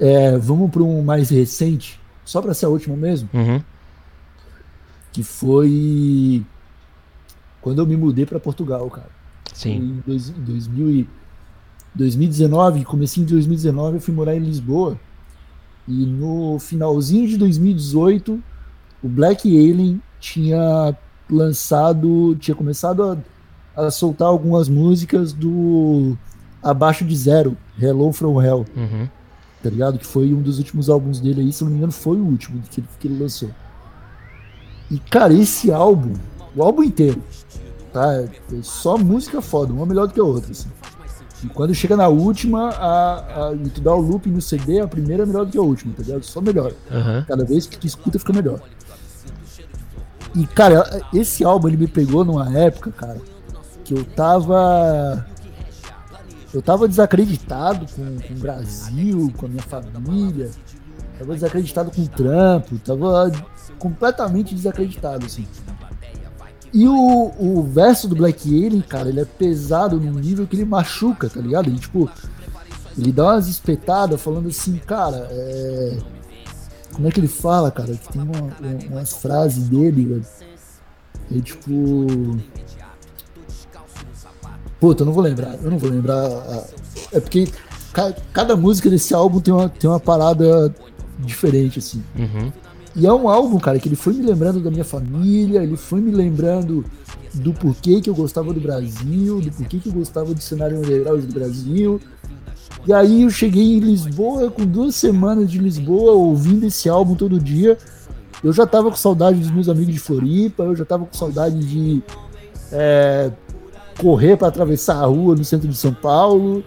É, 0.00 0.38
vamos 0.38 0.70
para 0.70 0.82
um 0.82 1.02
mais 1.02 1.28
recente, 1.28 2.00
só 2.24 2.40
pra 2.40 2.54
ser 2.54 2.64
a 2.64 2.70
última 2.70 2.96
mesmo, 2.96 3.28
uhum, 3.34 3.62
que 5.12 5.22
foi 5.22 6.42
quando 7.60 7.80
eu 7.82 7.86
me 7.86 7.96
mudei 7.96 8.24
pra 8.24 8.40
Portugal, 8.40 8.88
cara. 8.90 9.10
sim. 9.52 9.76
Em 9.76 10.02
dois- 10.06 10.30
em 10.30 10.42
2000 10.42 10.90
e- 10.90 11.08
2019, 11.94 12.84
comecinho 12.86 13.26
de 13.26 13.34
2019, 13.34 13.96
eu 13.96 14.00
fui 14.00 14.14
morar 14.14 14.34
em 14.34 14.38
Lisboa. 14.38 14.96
E 15.90 16.06
no 16.06 16.56
finalzinho 16.60 17.26
de 17.26 17.36
2018, 17.36 18.40
o 19.02 19.08
Black 19.08 19.48
Alien 19.48 20.00
tinha 20.20 20.96
lançado, 21.28 22.36
tinha 22.36 22.54
começado 22.54 23.02
a, 23.76 23.82
a 23.86 23.90
soltar 23.90 24.28
algumas 24.28 24.68
músicas 24.68 25.32
do 25.32 26.16
Abaixo 26.62 27.04
de 27.04 27.16
Zero, 27.16 27.56
Hello 27.80 28.12
From 28.12 28.40
Hell, 28.40 28.64
Uhum. 28.76 29.08
tá 29.62 29.68
ligado? 29.70 29.98
Que 29.98 30.06
foi 30.06 30.32
um 30.32 30.40
dos 30.42 30.58
últimos 30.58 30.88
álbuns 30.88 31.18
dele 31.18 31.40
aí, 31.40 31.52
se 31.52 31.64
não 31.64 31.70
me 31.70 31.76
engano, 31.78 31.92
foi 31.92 32.18
o 32.18 32.24
último 32.24 32.62
que 32.70 32.80
ele, 32.80 32.88
que 33.00 33.08
ele 33.08 33.18
lançou. 33.20 33.50
E, 34.90 34.98
cara, 34.98 35.32
esse 35.34 35.72
álbum, 35.72 36.14
o 36.54 36.62
álbum 36.62 36.82
inteiro, 36.84 37.20
tá? 37.92 38.12
É 38.14 38.28
só 38.62 38.96
música 38.98 39.40
foda, 39.42 39.72
uma 39.72 39.86
melhor 39.86 40.06
do 40.06 40.14
que 40.14 40.20
a 40.20 40.24
outra, 40.24 40.50
assim. 40.52 40.68
E 41.42 41.46
quando 41.48 41.74
chega 41.74 41.96
na 41.96 42.08
última, 42.08 42.68
a, 42.70 43.48
a, 43.48 43.54
e 43.54 43.68
tu 43.70 43.80
dá 43.80 43.94
o 43.94 44.00
loop 44.00 44.28
no 44.28 44.42
CD, 44.42 44.80
a 44.80 44.88
primeira 44.88 45.22
é 45.22 45.26
melhor 45.26 45.46
do 45.46 45.52
que 45.52 45.58
a 45.58 45.62
última, 45.62 45.94
tá 45.94 46.02
ligado? 46.02 46.22
Só 46.22 46.40
melhor. 46.40 46.72
Aham. 46.90 47.24
Cada 47.26 47.44
vez 47.44 47.66
que 47.66 47.78
tu 47.78 47.86
escuta, 47.86 48.18
fica 48.18 48.32
melhor. 48.32 48.60
E, 50.34 50.46
cara, 50.46 51.02
esse 51.12 51.42
álbum 51.44 51.68
ele 51.68 51.76
me 51.76 51.88
pegou 51.88 52.24
numa 52.24 52.56
época, 52.56 52.92
cara, 52.92 53.20
que 53.84 53.94
eu 53.94 54.04
tava. 54.04 55.26
Eu 56.52 56.60
tava 56.60 56.88
desacreditado 56.88 57.86
com, 57.94 58.20
com 58.20 58.34
o 58.34 58.38
Brasil, 58.38 59.32
com 59.36 59.46
a 59.46 59.48
minha 59.48 59.62
família. 59.62 60.50
Tava 61.18 61.34
desacreditado 61.34 61.90
com 61.90 62.02
o 62.02 62.08
trampo. 62.08 62.78
Tava 62.78 63.30
completamente 63.78 64.54
desacreditado, 64.54 65.26
assim. 65.26 65.46
E 66.72 66.86
o, 66.86 67.32
o 67.38 67.62
verso 67.64 68.06
do 68.06 68.14
Black 68.14 68.48
Alien, 68.48 68.80
cara, 68.82 69.08
ele 69.08 69.20
é 69.20 69.24
pesado 69.24 69.98
num 70.00 70.12
nível 70.18 70.46
que 70.46 70.54
ele 70.56 70.64
machuca, 70.64 71.28
tá 71.28 71.40
ligado? 71.40 71.68
Ele, 71.68 71.78
tipo, 71.78 72.08
ele 72.96 73.10
dá 73.12 73.24
umas 73.32 73.48
espetadas 73.48 74.20
falando 74.20 74.48
assim, 74.48 74.76
cara, 74.86 75.26
é. 75.30 75.98
Como 76.92 77.08
é 77.08 77.10
que 77.10 77.18
ele 77.20 77.28
fala, 77.28 77.70
cara? 77.70 77.94
Que 77.94 78.12
tem 78.12 78.22
uma- 78.22 78.38
uma- 78.40 78.52
umas 78.90 79.12
frases 79.14 79.68
dele, 79.68 80.04
velho. 80.06 80.24
É 81.36 81.40
tipo. 81.40 82.06
Puta, 84.80 85.02
eu 85.02 85.06
não 85.06 85.12
vou 85.12 85.22
lembrar. 85.22 85.56
Eu 85.62 85.70
não 85.70 85.78
vou 85.78 85.90
lembrar. 85.90 86.24
a- 86.26 86.64
É 87.12 87.20
porque 87.20 87.48
ca- 87.92 88.14
cada 88.32 88.56
música 88.56 88.88
desse 88.88 89.12
álbum 89.14 89.40
tem 89.40 89.52
uma, 89.52 89.68
tem 89.68 89.88
uma 89.90 90.00
parada 90.00 90.74
diferente, 91.18 91.78
assim. 91.78 92.02
Uhum. 92.16 92.52
E 92.96 93.06
é 93.06 93.12
um 93.12 93.28
álbum, 93.28 93.58
cara, 93.58 93.78
que 93.78 93.88
ele 93.88 93.96
foi 93.96 94.12
me 94.12 94.22
lembrando 94.22 94.60
da 94.60 94.70
minha 94.70 94.84
família, 94.84 95.62
ele 95.62 95.76
foi 95.76 96.00
me 96.00 96.10
lembrando 96.10 96.84
do 97.32 97.52
porquê 97.52 98.00
que 98.00 98.10
eu 98.10 98.14
gostava 98.14 98.52
do 98.52 98.60
Brasil, 98.60 99.40
do 99.40 99.50
porquê 99.52 99.78
que 99.78 99.88
eu 99.88 99.92
gostava 99.92 100.34
do 100.34 100.40
cenário 100.40 100.78
underground 100.78 101.22
do 101.22 101.32
Brasil. 101.32 102.00
E 102.86 102.92
aí 102.92 103.22
eu 103.22 103.30
cheguei 103.30 103.76
em 103.76 103.78
Lisboa, 103.78 104.50
com 104.50 104.64
duas 104.64 104.94
semanas 104.96 105.50
de 105.50 105.58
Lisboa, 105.58 106.12
ouvindo 106.12 106.66
esse 106.66 106.88
álbum 106.88 107.14
todo 107.14 107.38
dia. 107.38 107.78
Eu 108.42 108.52
já 108.52 108.66
tava 108.66 108.90
com 108.90 108.96
saudade 108.96 109.38
dos 109.38 109.50
meus 109.50 109.68
amigos 109.68 109.94
de 109.94 110.00
Floripa, 110.00 110.64
eu 110.64 110.74
já 110.74 110.84
tava 110.84 111.04
com 111.04 111.16
saudade 111.16 111.58
de 111.58 112.02
é, 112.72 113.30
correr 113.98 114.36
para 114.36 114.48
atravessar 114.48 114.96
a 114.96 115.06
rua 115.06 115.36
no 115.36 115.44
centro 115.44 115.68
de 115.68 115.76
São 115.76 115.92
Paulo, 115.92 116.64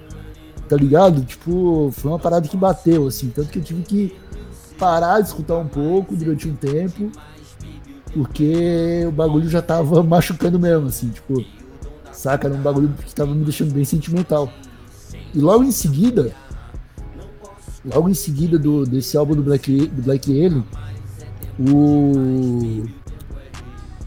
tá 0.70 0.78
ligado? 0.78 1.26
Tipo, 1.26 1.92
foi 1.92 2.12
uma 2.12 2.20
parada 2.20 2.48
que 2.48 2.56
bateu, 2.56 3.08
assim, 3.08 3.30
tanto 3.30 3.50
que 3.50 3.58
eu 3.58 3.64
tive 3.64 3.82
que 3.82 4.16
parar 4.84 5.22
de 5.22 5.28
escutar 5.28 5.58
um 5.58 5.68
pouco 5.68 6.16
durante 6.16 6.48
um 6.48 6.56
tempo, 6.56 7.12
porque 8.14 9.04
o 9.08 9.12
bagulho 9.12 9.50
já 9.50 9.62
tava 9.62 10.02
machucando 10.04 10.60
mesmo, 10.60 10.88
assim, 10.88 11.10
tipo, 11.10 11.44
saca? 12.12 12.48
Era 12.48 12.56
um 12.56 12.62
bagulho 12.62 12.90
que 13.06 13.14
tava 13.16 13.34
me 13.34 13.44
deixando 13.44 13.74
bem 13.74 13.86
sentimental. 13.86 14.52
E 15.34 15.40
logo 15.40 15.64
em 15.64 15.72
seguida, 15.72 16.32
logo 17.84 18.10
em 18.10 18.14
seguida 18.14 18.60
do, 18.60 18.86
desse 18.86 19.18
álbum 19.18 19.36
do 19.36 19.42
Black, 19.42 19.88
do 19.88 20.02
Black 20.04 20.32
Alien, 20.32 20.64
o, 21.60 22.86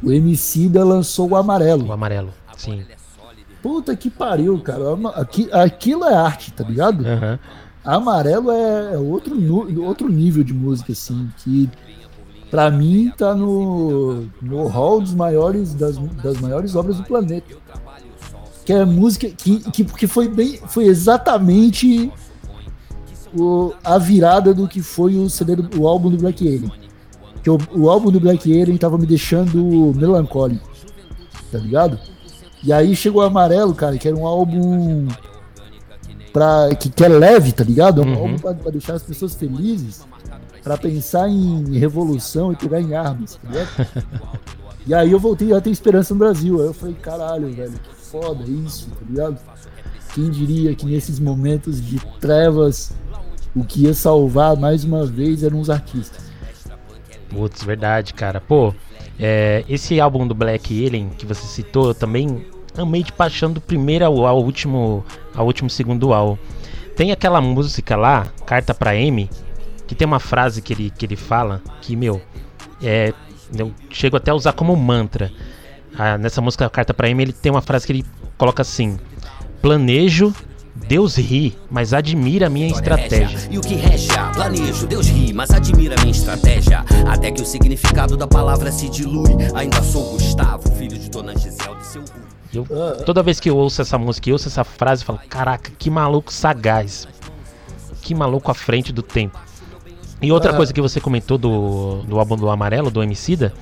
o 0.02 0.12
Emicida 0.12 0.84
lançou 0.84 1.30
o 1.30 1.36
Amarelo. 1.36 1.86
O 1.86 1.92
amarelo, 1.92 2.32
sim. 2.56 2.84
Puta 3.62 3.96
que 3.96 4.08
pariu, 4.10 4.60
cara. 4.60 4.84
Aqui- 5.16 5.48
Aquilo 5.52 6.04
é 6.04 6.14
arte, 6.14 6.52
tá 6.52 6.62
ligado? 6.62 7.04
Aham. 7.04 7.38
Amarelo 7.86 8.50
é 8.50 8.94
é 8.94 8.98
outro, 8.98 9.36
outro 9.84 10.08
nível 10.08 10.42
de 10.42 10.52
música, 10.52 10.92
assim, 10.92 11.30
que 11.38 11.70
pra 12.50 12.70
mim 12.70 13.12
tá 13.16 13.34
no, 13.34 14.26
no 14.42 14.66
hall 14.66 15.00
dos 15.00 15.14
maiores, 15.14 15.74
das, 15.74 15.96
das 16.22 16.40
maiores 16.40 16.74
obras 16.74 16.96
do 16.96 17.04
planeta. 17.04 17.54
Que 18.64 18.72
é 18.72 18.84
música 18.84 19.28
que, 19.28 19.60
que, 19.70 19.84
que 19.84 20.06
foi 20.06 20.28
bem. 20.28 20.58
Foi 20.66 20.86
exatamente 20.86 22.12
o, 23.38 23.72
a 23.84 23.98
virada 23.98 24.52
do 24.52 24.66
que 24.66 24.82
foi 24.82 25.16
o 25.16 25.30
CD 25.30 25.54
do, 25.54 25.80
o 25.80 25.86
álbum 25.86 26.10
do 26.10 26.16
Black 26.16 26.46
Alien. 26.46 26.72
Que 27.42 27.50
o, 27.50 27.58
o 27.76 27.88
álbum 27.88 28.10
do 28.10 28.18
Black 28.18 28.50
Alien 28.50 28.76
tava 28.76 28.98
me 28.98 29.06
deixando 29.06 29.92
melancólico. 29.94 30.68
Tá 31.52 31.58
ligado? 31.58 32.00
E 32.64 32.72
aí 32.72 32.96
chegou 32.96 33.22
o 33.22 33.24
amarelo, 33.24 33.74
cara, 33.74 33.96
que 33.96 34.08
era 34.08 34.16
um 34.16 34.26
álbum 34.26 35.06
pra, 36.36 36.68
que, 36.78 36.90
que 36.90 37.02
é 37.02 37.08
leve, 37.08 37.50
tá 37.50 37.64
ligado? 37.64 38.02
É 38.02 38.04
um 38.04 38.08
Uhum. 38.12 38.18
álbum 38.18 38.36
pra, 38.38 38.52
pra 38.52 38.70
deixar 38.70 38.92
as 38.92 39.02
pessoas 39.02 39.34
felizes, 39.34 40.06
pra 40.62 40.76
pensar 40.76 41.30
em 41.30 41.78
revolução 41.78 42.52
e 42.52 42.56
pegar 42.56 42.78
em 42.78 42.94
armas, 42.94 43.36
tá 43.36 43.48
ligado? 43.48 43.68
e 44.86 44.92
aí 44.92 45.12
eu 45.12 45.18
voltei 45.18 45.54
a 45.54 45.60
ter 45.62 45.70
esperança 45.70 46.12
no 46.12 46.18
Brasil. 46.20 46.60
Aí 46.60 46.66
eu 46.66 46.74
falei, 46.74 46.94
caralho, 46.94 47.50
velho, 47.54 47.72
que 47.72 48.04
foda 48.10 48.44
isso, 48.44 48.86
tá 48.90 49.06
ligado? 49.08 49.38
Quem 50.14 50.28
diria 50.30 50.74
que 50.74 50.84
nesses 50.84 51.18
momentos 51.18 51.80
de 51.80 51.98
trevas 52.20 52.92
o 53.54 53.64
que 53.64 53.84
ia 53.84 53.94
salvar 53.94 54.58
mais 54.58 54.84
uma 54.84 55.06
vez 55.06 55.42
eram 55.42 55.58
os 55.58 55.70
artistas. 55.70 56.22
Putz, 57.30 57.62
verdade, 57.64 58.12
cara. 58.12 58.42
Pô, 58.42 58.74
é, 59.18 59.64
esse 59.70 59.98
álbum 59.98 60.26
do 60.28 60.34
Black 60.34 60.86
Alien 60.86 61.08
que 61.16 61.24
você 61.24 61.46
citou, 61.46 61.88
eu 61.88 61.94
também 61.94 62.44
amei 62.76 63.02
de 63.02 63.12
paixão 63.12 63.52
do 63.52 63.60
primeiro 63.60 64.04
ao, 64.04 64.26
ao 64.26 64.42
último 64.42 65.04
ao 65.34 65.46
último 65.46 65.68
segundo 65.68 66.12
álbum. 66.12 66.38
Tem 66.96 67.12
aquela 67.12 67.40
música 67.40 67.94
lá, 67.94 68.26
Carta 68.46 68.72
pra 68.72 68.96
M, 68.96 69.28
que 69.86 69.94
tem 69.94 70.06
uma 70.06 70.18
frase 70.18 70.62
que 70.62 70.72
ele, 70.72 70.90
que 70.90 71.04
ele 71.04 71.16
fala 71.16 71.60
que, 71.82 71.94
meu, 71.94 72.22
é, 72.82 73.12
eu 73.56 73.72
chego 73.90 74.16
até 74.16 74.30
a 74.30 74.34
usar 74.34 74.52
como 74.54 74.74
mantra. 74.74 75.30
Ah, 75.98 76.16
nessa 76.16 76.40
música 76.40 76.68
Carta 76.70 76.94
pra 76.94 77.08
M, 77.08 77.22
ele 77.22 77.32
tem 77.32 77.52
uma 77.52 77.60
frase 77.60 77.86
que 77.86 77.92
ele 77.92 78.04
coloca 78.38 78.62
assim: 78.62 78.98
Planejo, 79.60 80.34
Deus 80.74 81.16
ri, 81.16 81.56
mas 81.70 81.92
admira 81.92 82.46
a 82.46 82.50
minha 82.50 82.68
estratégia. 82.68 83.48
E 83.50 83.58
o 83.58 83.60
que 83.60 83.74
reja, 83.74 84.30
planejo, 84.32 84.86
Deus 84.86 85.06
ri, 85.08 85.32
mas 85.32 85.50
admira 85.50 85.96
minha 86.00 86.12
estratégia. 86.12 86.84
Até 87.06 87.30
que 87.30 87.42
o 87.42 87.46
significado 87.46 88.16
da 88.16 88.26
palavra 88.26 88.70
se 88.70 88.88
dilui. 88.88 89.36
Ainda 89.54 89.82
sou 89.82 90.12
Gustavo, 90.12 90.70
filho 90.76 90.98
de 90.98 91.10
Dona 91.10 91.36
Gisele 91.36 91.76
de 91.76 91.86
seu 91.86 92.02
Rui. 92.02 92.35
Eu, 92.56 93.04
toda 93.04 93.22
vez 93.22 93.38
que 93.40 93.50
eu 93.50 93.56
ouço 93.56 93.82
essa 93.82 93.98
música 93.98 94.28
e 94.28 94.32
ouço 94.32 94.48
essa 94.48 94.64
frase, 94.64 95.02
eu 95.02 95.06
falo: 95.06 95.20
Caraca, 95.28 95.70
que 95.78 95.90
maluco 95.90 96.32
sagaz. 96.32 97.06
Que 98.02 98.14
maluco 98.14 98.50
à 98.50 98.54
frente 98.54 98.92
do 98.92 99.02
tempo. 99.02 99.38
E 100.22 100.30
outra 100.32 100.52
Ah. 100.52 100.56
coisa 100.56 100.72
que 100.72 100.80
você 100.80 101.00
comentou 101.00 101.36
do, 101.36 102.02
do 102.06 102.18
álbum 102.18 102.36
do 102.36 102.48
Amarelo, 102.48 102.90
do 102.90 103.02
Emicida, 103.02 103.52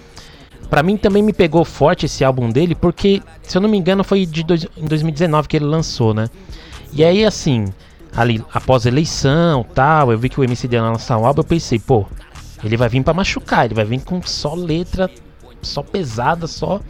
pra 0.71 0.83
mim 0.83 0.97
também 0.97 1.23
me 1.23 1.33
pegou 1.33 1.65
forte 1.65 2.07
esse 2.07 2.25
álbum 2.25 2.51
dele, 2.51 2.75
porque, 2.75 3.23
se 3.43 3.57
eu 3.57 3.61
não 3.63 3.69
me 3.69 3.77
engano, 3.79 4.05
foi 4.05 4.25
de 4.27 4.43
dois, 4.45 4.67
em 4.77 4.85
2019 4.87 5.49
que 5.49 5.57
ele 5.57 5.65
lançou, 5.65 6.13
né? 6.15 6.29
E 6.93 7.03
aí, 7.03 7.25
assim, 7.25 7.73
ali 8.15 8.45
após 8.53 8.87
a 8.87 8.89
eleição 8.89 9.65
tal, 9.75 10.13
eu 10.13 10.19
vi 10.19 10.29
que 10.29 10.39
o 10.39 10.45
Emicida 10.45 10.77
ia 10.77 10.83
lançar 10.83 11.19
um 11.19 11.27
álbum, 11.27 11.41
eu 11.41 11.45
pensei, 11.45 11.79
pô, 11.79 12.07
ele 12.63 12.77
vai 12.77 12.89
vir 12.89 13.03
pra 13.03 13.13
machucar, 13.15 13.65
ele 13.65 13.75
vai 13.75 13.85
vir 13.85 14.01
com 14.03 14.23
só 14.23 14.55
letra, 14.55 15.11
só 15.61 15.83
pesada, 15.83 16.47
só. 16.47 16.81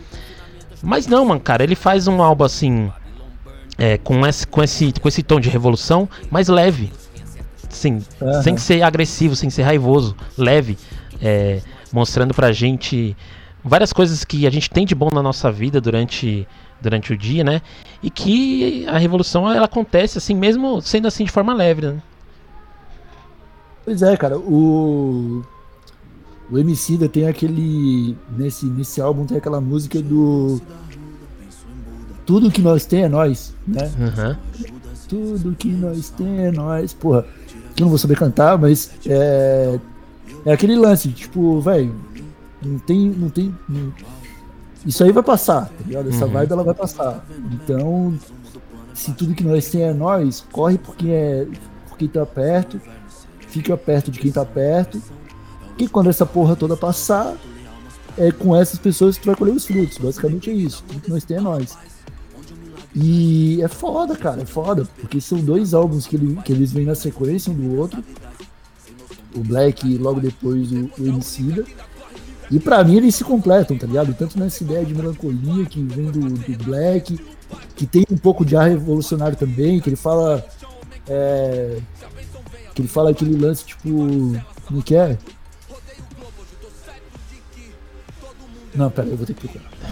Mas 0.85 1.07
não, 1.07 1.25
mano, 1.25 1.40
cara, 1.40 1.62
ele 1.64 1.75
faz 1.75 2.07
um 2.07 2.23
álbum 2.23 2.44
assim. 2.44 2.92
é, 3.79 3.99
com, 3.99 4.25
esse, 4.27 4.47
com, 4.47 4.62
esse, 4.62 4.92
com 5.01 5.09
esse 5.09 5.23
tom 5.23 5.40
de 5.40 5.49
revolução, 5.49 6.09
mais 6.31 6.49
leve. 6.49 6.92
Sim, 7.68 8.01
Aham. 8.23 8.42
sem 8.42 8.57
ser 8.57 8.83
agressivo, 8.83 9.35
sem 9.35 9.51
ser 9.51 9.62
raivoso, 9.62 10.14
leve. 10.38 10.79
é, 11.20 11.61
mostrando 11.92 12.35
pra 12.35 12.53
gente 12.53 13.16
várias 13.64 13.92
coisas 13.92 14.25
que 14.25 14.47
a 14.47 14.51
gente 14.51 14.68
tem 14.68 14.85
de 14.85 14.94
bom 14.94 15.09
na 15.12 15.23
nossa 15.23 15.51
vida 15.51 15.81
durante, 15.81 16.47
durante 16.81 17.12
o 17.12 17.16
dia, 17.16 17.42
né? 17.42 17.62
E 18.03 18.11
que 18.11 18.85
a 18.88 18.99
revolução 18.99 19.51
ela 19.51 19.64
acontece 19.66 20.18
assim, 20.18 20.35
mesmo 20.35 20.81
sendo 20.83 21.09
assim 21.09 21.25
de 21.25 21.31
forma 21.33 21.55
leve, 21.55 21.87
né? 21.87 21.97
Pois 23.85 24.03
é, 24.03 24.16
cara, 24.16 24.38
o. 24.38 25.42
O 26.50 26.59
Emicida 26.59 27.09
tem 27.09 27.26
aquele. 27.26 28.16
Nesse, 28.37 28.66
nesse 28.66 29.00
álbum 29.00 29.24
tem 29.24 29.37
aquela 29.38 29.61
música 29.61 30.00
do. 30.02 30.61
Tudo 32.26 32.50
que 32.50 32.62
nós 32.62 32.87
tem 32.87 33.02
é 33.04 33.09
nós, 33.09 33.54
né? 33.66 33.90
Aham. 34.00 34.38
Tudo 35.09 35.54
que 35.54 35.68
nós 35.70 36.11
tem 36.11 36.46
é 36.46 36.50
nós. 36.50 36.92
Porra, 36.94 37.26
que 37.74 37.83
eu 37.83 37.85
não 37.85 37.90
vou 37.90 37.98
saber 37.98 38.16
cantar, 38.16 38.59
mas 38.59 38.90
é. 39.07 39.78
É 40.47 40.53
aquele 40.53 40.76
lance, 40.76 41.09
tipo, 41.11 41.61
velho, 41.61 41.95
não 42.62 42.78
tem. 42.78 43.09
Não 43.11 43.28
tem 43.30 43.55
não- 43.68 43.92
isso 44.86 45.03
aí 45.03 45.12
vai 45.12 45.22
passar, 45.22 45.66
tá 45.68 45.74
ligado? 45.86 46.11
Essa 46.11 46.26
Uhum. 46.26 46.32
vibe 46.32 46.53
ela 46.53 46.62
vai 46.64 46.74
passar. 46.74 47.24
Então, 47.53 48.14
se 48.92 49.12
tudo 49.14 49.34
que 49.34 49.42
nós 49.42 49.70
tem 49.70 49.82
é 49.82 49.95
nós, 49.95 50.45
corre 50.53 50.76
por 50.76 50.95
quem, 50.95 51.11
é, 51.11 51.47
por 51.88 51.97
quem 51.97 52.07
tá 52.07 52.26
perto, 52.26 52.78
fica 53.49 53.74
perto 53.78 54.11
de 54.11 54.18
quem 54.18 54.30
tá 54.30 54.45
perto. 54.45 55.01
E 55.79 55.89
quando 55.89 56.09
essa 56.11 56.25
porra 56.25 56.55
toda 56.57 56.77
passar, 56.77 57.35
é 58.16 58.31
com 58.31 58.55
essas 58.55 58.79
pessoas 58.79 59.16
que 59.16 59.22
tu 59.22 59.27
vai 59.27 59.35
colher 59.37 59.55
os 59.55 59.66
frutos. 59.66 59.99
Basicamente 59.99 60.51
é 60.51 60.53
isso. 60.53 60.85
Tudo 60.87 61.01
que 61.01 61.11
nós 61.11 61.25
tem 61.25 61.37
é 61.37 61.41
nós. 61.41 61.77
E 62.95 63.61
é 63.61 63.66
foda, 63.66 64.14
cara, 64.16 64.43
é 64.43 64.47
foda, 64.47 64.87
porque 65.01 65.20
são 65.20 65.39
dois 65.39 65.75
álbuns 65.75 66.07
que, 66.07 66.14
ele- 66.14 66.37
que 66.45 66.53
eles 66.53 66.72
vêm 66.72 66.87
na 66.87 66.95
sequência 66.95 67.51
um 67.53 67.57
do 67.57 67.77
outro. 67.77 68.05
O 69.35 69.41
Black 69.41 69.85
e 69.85 69.99
logo 69.99 70.20
depois 70.20 70.70
o, 70.70 70.89
o 70.99 71.07
Emicida. 71.07 71.64
E 72.51 72.61
pra 72.61 72.85
mim 72.85 72.99
eles 72.99 73.16
se 73.16 73.25
completam, 73.25 73.77
tá 73.77 73.87
ligado? 73.87 74.14
Tanto 74.14 74.39
nessa 74.39 74.62
ideia 74.62 74.85
de 74.85 74.95
melancolia 74.95 75.64
que 75.66 75.83
vem 75.83 76.09
do, 76.09 76.20
do 76.20 76.64
Black, 76.64 77.18
que 77.75 77.85
tem 77.85 78.05
um 78.09 78.16
pouco 78.16 78.45
de 78.45 78.55
ar 78.55 78.68
revolucionário 78.68 79.37
também, 79.37 79.81
que 79.81 79.89
ele 79.89 79.97
fala. 79.97 80.45
é, 81.09 81.79
que 82.77 82.83
ele 82.83 82.89
fala 82.89 83.11
aquele 83.11 83.37
lance 83.37 83.64
tipo. 83.64 83.89
Como 84.66 84.83
que 84.83 84.95
é? 84.95 85.18
Não, 88.75 88.91
pera, 88.91 89.09
eu 89.09 89.16
vou 89.16 89.27
ter 89.27 89.35
que 89.35 89.49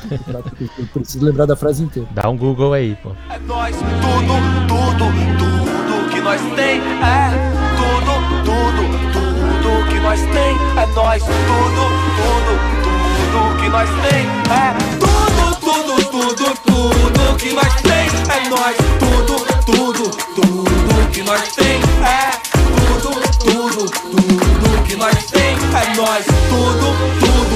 procurar. 0.09 0.43
Eu 0.79 0.87
preciso 0.93 1.25
lembrar 1.25 1.47
da 1.47 1.55
frase 1.55 1.83
inteira. 1.85 2.09
Dá 2.13 2.29
um 2.29 2.37
Google 2.37 2.73
aí, 2.73 2.97
pô. 3.03 3.11
É 3.31 3.39
nós, 3.41 3.77
tudo, 3.77 4.35
tudo, 4.67 5.07
tudo 5.39 6.11
que 6.11 6.21
nós 6.21 6.41
tem 6.57 6.81
é 6.81 7.31
tudo, 7.77 8.15
tudo, 8.45 8.83
tudo 9.13 9.89
que 9.89 9.99
nós 10.01 10.21
tem 10.21 10.57
é 10.77 10.87
nós, 10.95 11.23
tudo, 11.23 11.85
tudo, 12.19 12.53
tudo 12.83 13.57
que 13.61 13.69
nós 13.69 13.89
tem 13.89 14.27
é 14.51 14.75
tudo, 14.99 15.45
tudo, 15.61 15.95
tudo, 16.11 16.47
tudo 16.67 17.37
que 17.39 17.53
nós 17.53 17.75
tem 17.83 18.07
é 18.29 18.49
nós, 18.49 18.77
tudo, 18.99 19.37
tudo, 19.65 20.05
tudo 20.35 21.11
que 21.13 21.23
nós 21.23 21.53
tem 21.55 21.77
é 22.03 22.31
tudo, 22.77 23.11
tudo, 23.39 23.83
tudo 24.11 24.83
que 24.85 24.97
nós 24.97 25.25
tem 25.31 25.53
é 25.53 25.97
nós, 25.97 26.25
tudo, 26.51 26.89
tudo, 27.21 27.52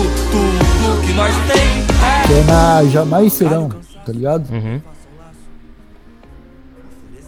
nós 1.17 1.35
tem 1.47 1.57
é 1.57 2.27
Que 2.27 2.33
é 2.35 2.45
na 2.45 2.85
Jamais 2.85 3.33
Serão, 3.33 3.71
tá 4.05 4.13
ligado? 4.13 4.53
Uhum. 4.53 4.81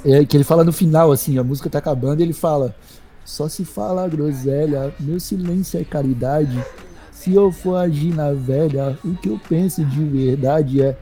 É 0.05 0.25
que 0.27 0.37
ele 0.37 0.45
fala 0.45 0.63
no 0.63 0.73
final, 0.73 1.11
assim, 1.11 1.39
a 1.39 1.43
música 1.43 1.71
tá 1.71 1.79
acabando 1.79 2.21
e 2.21 2.23
ele 2.23 2.35
fala: 2.35 2.77
Só 3.25 3.49
se 3.49 3.65
fala 3.65 4.07
groselha, 4.07 4.95
meu 5.01 5.19
silêncio 5.19 5.81
é 5.81 5.85
caridade. 5.85 6.63
Se 7.11 7.35
eu 7.35 7.51
for 7.51 7.77
agir 7.77 8.15
na 8.15 8.33
velha, 8.33 8.97
o 9.03 9.15
que 9.15 9.31
eu 9.31 9.41
penso 9.49 9.83
de 9.83 10.05
verdade 10.05 10.83
é: 10.83 10.97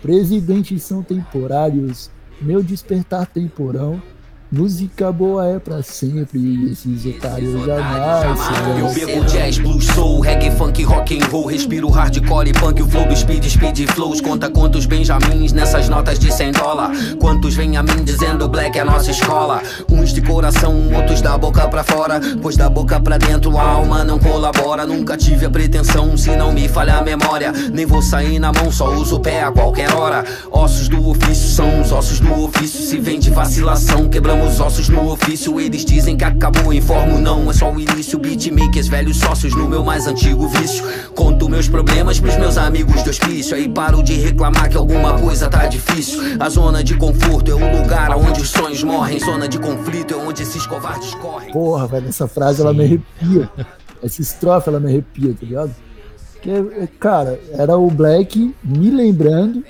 Presidentes 0.00 0.82
são 0.82 1.02
temporários, 1.02 2.10
meu 2.40 2.62
despertar 2.62 3.26
temporão. 3.26 4.02
Música 4.54 5.10
boa 5.10 5.46
é 5.46 5.58
pra 5.58 5.82
sempre, 5.82 6.70
esses 6.70 7.06
otários 7.06 7.64
jamais 7.64 8.38
Eu 8.78 8.92
bebo 8.92 9.24
jazz, 9.24 9.56
blues, 9.56 9.86
soul, 9.86 10.20
reggae, 10.20 10.50
funk, 10.50 10.84
rock 10.84 11.18
and 11.18 11.24
roll. 11.28 11.46
Respiro 11.46 11.88
hardcore 11.88 12.50
e 12.50 12.52
punk, 12.52 12.82
o 12.82 12.86
flow 12.86 13.06
do 13.06 13.16
speed, 13.16 13.42
speed 13.48 13.90
flows. 13.92 14.20
Conta 14.20 14.50
quantos 14.50 14.84
benjamins 14.84 15.54
nessas 15.54 15.88
notas 15.88 16.18
de 16.18 16.30
100 16.30 16.52
dólar. 16.52 16.90
Quantos 17.18 17.54
vem 17.54 17.78
a 17.78 17.82
mim 17.82 18.04
dizendo 18.04 18.46
black 18.46 18.78
é 18.78 18.84
nossa 18.84 19.10
escola. 19.10 19.62
Uns 19.90 20.12
de 20.12 20.20
coração, 20.20 20.92
outros 20.94 21.22
da 21.22 21.38
boca 21.38 21.66
pra 21.68 21.82
fora. 21.82 22.20
Pois 22.42 22.54
da 22.54 22.68
boca 22.68 23.00
pra 23.00 23.16
dentro 23.16 23.56
a 23.56 23.62
alma 23.62 24.04
não 24.04 24.18
colabora. 24.18 24.84
Nunca 24.84 25.16
tive 25.16 25.46
a 25.46 25.50
pretensão, 25.50 26.14
se 26.14 26.36
não 26.36 26.52
me 26.52 26.68
falha 26.68 26.98
a 26.98 27.02
memória. 27.02 27.52
Nem 27.72 27.86
vou 27.86 28.02
sair 28.02 28.38
na 28.38 28.52
mão, 28.52 28.70
só 28.70 28.94
uso 28.94 29.16
o 29.16 29.20
pé 29.20 29.44
a 29.44 29.50
qualquer 29.50 29.94
hora. 29.94 30.22
Ossos 30.50 30.90
do 30.90 31.08
ofício 31.08 31.48
são 31.48 31.80
os 31.80 31.90
ossos 31.90 32.20
do 32.20 32.38
ofício. 32.38 32.82
Se 32.82 32.98
vem 32.98 33.18
de 33.18 33.30
vacilação, 33.30 34.10
quebramos 34.10 34.41
Perdemos 34.42 34.60
ossos 34.60 34.88
no 34.88 35.12
ofício, 35.12 35.60
eles 35.60 35.84
dizem 35.84 36.16
que 36.16 36.24
acabou. 36.24 36.72
Informo, 36.72 37.18
não, 37.18 37.48
é 37.48 37.54
só 37.54 37.70
o 37.70 37.78
início. 37.78 38.18
Beatmakers, 38.18 38.88
velhos 38.88 39.18
sócios 39.18 39.54
no 39.54 39.68
meu 39.68 39.84
mais 39.84 40.08
antigo 40.08 40.48
vício. 40.48 40.84
Conto 41.14 41.48
meus 41.48 41.68
problemas 41.68 42.18
pros 42.18 42.36
meus 42.36 42.58
amigos 42.58 43.02
do 43.04 43.10
hospício. 43.10 43.54
Aí 43.54 43.68
paro 43.68 44.02
de 44.02 44.14
reclamar 44.14 44.68
que 44.68 44.76
alguma 44.76 45.16
coisa 45.16 45.48
tá 45.48 45.66
difícil. 45.66 46.20
A 46.40 46.48
zona 46.48 46.82
de 46.82 46.96
conforto 46.96 47.52
é 47.52 47.54
o 47.54 47.82
lugar 47.82 48.16
onde 48.16 48.40
os 48.40 48.50
sonhos 48.50 48.82
morrem. 48.82 49.20
Zona 49.20 49.46
de 49.46 49.60
conflito 49.60 50.12
é 50.12 50.16
onde 50.16 50.42
esses 50.42 50.66
covardes 50.66 51.14
correm. 51.14 51.52
Porra, 51.52 51.86
velho, 51.86 52.08
essa 52.08 52.26
frase 52.26 52.62
ela 52.62 52.74
me 52.74 52.84
arrepia. 52.84 53.48
Essa 54.02 54.20
estrofe 54.20 54.68
ela 54.68 54.80
me 54.80 54.88
arrepia, 54.88 55.34
tá 55.34 55.46
ligado? 55.46 55.74
Porque, 56.32 56.88
cara, 56.98 57.38
era 57.52 57.76
o 57.76 57.88
Black 57.88 58.52
me 58.64 58.90
lembrando, 58.90 59.62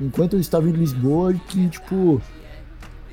enquanto 0.00 0.32
eu 0.34 0.40
estava 0.40 0.68
em 0.68 0.72
Lisboa, 0.72 1.32
que, 1.46 1.68
tipo, 1.68 2.20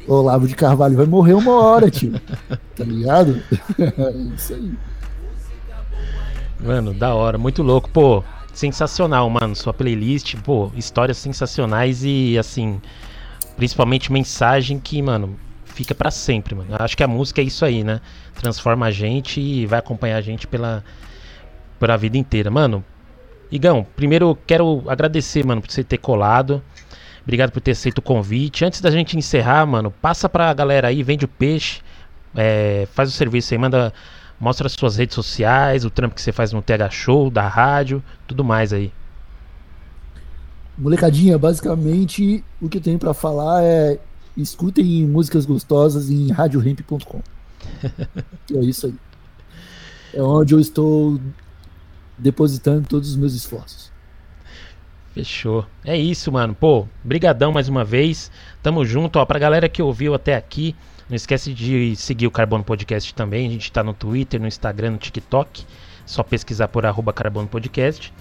Olavo 0.07 0.47
de 0.47 0.55
Carvalho 0.55 0.97
vai 0.97 1.05
morrer 1.05 1.33
uma 1.33 1.53
hora, 1.53 1.89
tio. 1.89 2.19
Tá 2.75 2.83
ligado? 2.83 3.41
É 3.77 4.11
isso 4.35 4.53
aí. 4.53 4.73
Mano, 6.59 6.93
da 6.93 7.13
hora, 7.13 7.37
muito 7.37 7.63
louco. 7.63 7.89
Pô, 7.89 8.23
sensacional, 8.53 9.29
mano. 9.29 9.55
Sua 9.55 9.73
playlist, 9.73 10.35
pô, 10.37 10.71
histórias 10.75 11.17
sensacionais 11.17 12.03
e, 12.03 12.37
assim, 12.37 12.81
principalmente 13.55 14.11
mensagem 14.11 14.79
que, 14.79 15.01
mano, 15.01 15.37
fica 15.65 15.95
pra 15.95 16.11
sempre, 16.11 16.55
mano. 16.55 16.71
Eu 16.71 16.83
acho 16.83 16.97
que 16.97 17.03
a 17.03 17.07
música 17.07 17.41
é 17.41 17.45
isso 17.45 17.63
aí, 17.63 17.83
né? 17.83 18.01
Transforma 18.35 18.87
a 18.87 18.91
gente 18.91 19.39
e 19.39 19.65
vai 19.65 19.79
acompanhar 19.79 20.17
a 20.17 20.21
gente 20.21 20.45
pela, 20.47 20.83
pela 21.79 21.95
vida 21.95 22.17
inteira. 22.17 22.51
Mano, 22.51 22.83
Igão, 23.51 23.85
primeiro 23.95 24.29
eu 24.29 24.37
quero 24.45 24.83
agradecer, 24.87 25.45
mano, 25.45 25.61
por 25.61 25.71
você 25.71 25.83
ter 25.83 25.97
colado. 25.97 26.61
Obrigado 27.23 27.51
por 27.51 27.61
ter 27.61 27.71
aceito 27.71 27.99
o 27.99 28.01
convite. 28.01 28.65
Antes 28.65 28.81
da 28.81 28.89
gente 28.89 29.17
encerrar, 29.17 29.65
mano, 29.65 29.91
passa 29.91 30.27
pra 30.27 30.53
galera 30.53 30.87
aí, 30.87 31.03
vende 31.03 31.25
o 31.25 31.27
peixe, 31.27 31.81
é, 32.35 32.87
faz 32.93 33.09
o 33.09 33.11
serviço 33.11 33.53
aí, 33.53 33.57
manda, 33.57 33.93
mostra 34.39 34.67
as 34.67 34.73
suas 34.73 34.97
redes 34.97 35.15
sociais, 35.15 35.85
o 35.85 35.89
trampo 35.89 36.15
que 36.15 36.21
você 36.21 36.31
faz 36.31 36.51
no 36.53 36.61
TH 36.61 36.89
Show, 36.89 37.29
da 37.29 37.47
rádio, 37.47 38.03
tudo 38.27 38.43
mais 38.43 38.73
aí. 38.73 38.91
Molecadinha, 40.77 41.37
basicamente 41.37 42.43
o 42.61 42.69
que 42.69 42.77
eu 42.77 42.81
tenho 42.81 42.97
pra 42.97 43.13
falar 43.13 43.63
é 43.63 43.99
escutem 44.37 45.05
músicas 45.05 45.45
gostosas 45.45 46.09
em 46.09 46.31
radiohemp.com. 46.31 47.21
é 48.55 48.59
isso 48.61 48.87
aí. 48.87 48.95
É 50.13 50.21
onde 50.21 50.53
eu 50.53 50.59
estou 50.59 51.19
depositando 52.17 52.87
todos 52.87 53.09
os 53.09 53.15
meus 53.15 53.33
esforços. 53.33 53.91
Fechou. 55.13 55.65
É 55.83 55.97
isso, 55.97 56.31
mano. 56.31 56.53
Pô, 56.53 56.87
brigadão 57.03 57.51
mais 57.51 57.67
uma 57.67 57.83
vez. 57.83 58.31
Tamo 58.61 58.85
junto, 58.85 59.19
ó. 59.19 59.25
Pra 59.25 59.39
galera 59.39 59.67
que 59.67 59.81
ouviu 59.81 60.13
até 60.13 60.35
aqui, 60.35 60.75
não 61.09 61.15
esquece 61.15 61.53
de 61.53 61.95
seguir 61.95 62.27
o 62.27 62.31
Carbono 62.31 62.63
Podcast 62.63 63.13
também. 63.13 63.47
A 63.47 63.51
gente 63.51 63.71
tá 63.71 63.83
no 63.83 63.93
Twitter, 63.93 64.39
no 64.39 64.47
Instagram, 64.47 64.91
no 64.91 64.97
TikTok. 64.97 65.65
Só 66.05 66.23
pesquisar 66.23 66.67
por 66.67 66.85
arroba 66.85 67.11
Carbono 67.11 67.47
Podcast. 67.47 68.13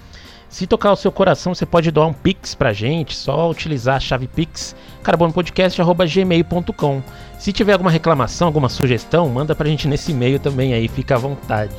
Se 0.48 0.66
tocar 0.66 0.92
o 0.92 0.96
seu 0.96 1.12
coração, 1.12 1.54
você 1.54 1.66
pode 1.66 1.90
doar 1.90 2.08
um 2.08 2.12
Pix 2.12 2.54
pra 2.54 2.72
gente, 2.72 3.14
só 3.14 3.50
utilizar 3.50 3.96
a 3.96 4.00
chave 4.00 4.26
Pix 4.26 4.74
carbonopodcast.gmail.com. 5.02 7.02
Se 7.38 7.52
tiver 7.52 7.74
alguma 7.74 7.90
reclamação, 7.90 8.48
alguma 8.48 8.70
sugestão, 8.70 9.28
manda 9.28 9.54
pra 9.54 9.68
gente 9.68 9.86
nesse 9.86 10.12
e-mail 10.12 10.40
também 10.40 10.72
aí, 10.72 10.88
fica 10.88 11.16
à 11.16 11.18
vontade. 11.18 11.74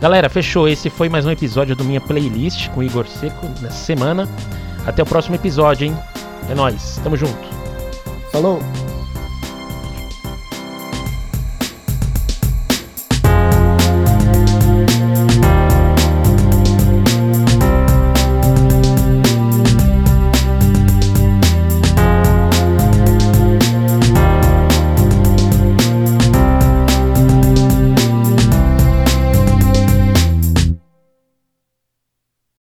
Galera, 0.00 0.28
fechou. 0.28 0.68
Esse 0.68 0.90
foi 0.90 1.08
mais 1.08 1.24
um 1.24 1.30
episódio 1.30 1.74
do 1.74 1.84
Minha 1.84 2.00
Playlist 2.00 2.68
com 2.70 2.82
Igor 2.82 3.06
Seco 3.06 3.46
nessa 3.60 3.84
semana. 3.84 4.28
Até 4.86 5.02
o 5.02 5.06
próximo 5.06 5.34
episódio, 5.34 5.86
hein? 5.86 5.96
É 6.48 6.54
nóis, 6.54 7.00
tamo 7.02 7.16
junto. 7.16 7.48
Falou! 8.30 8.60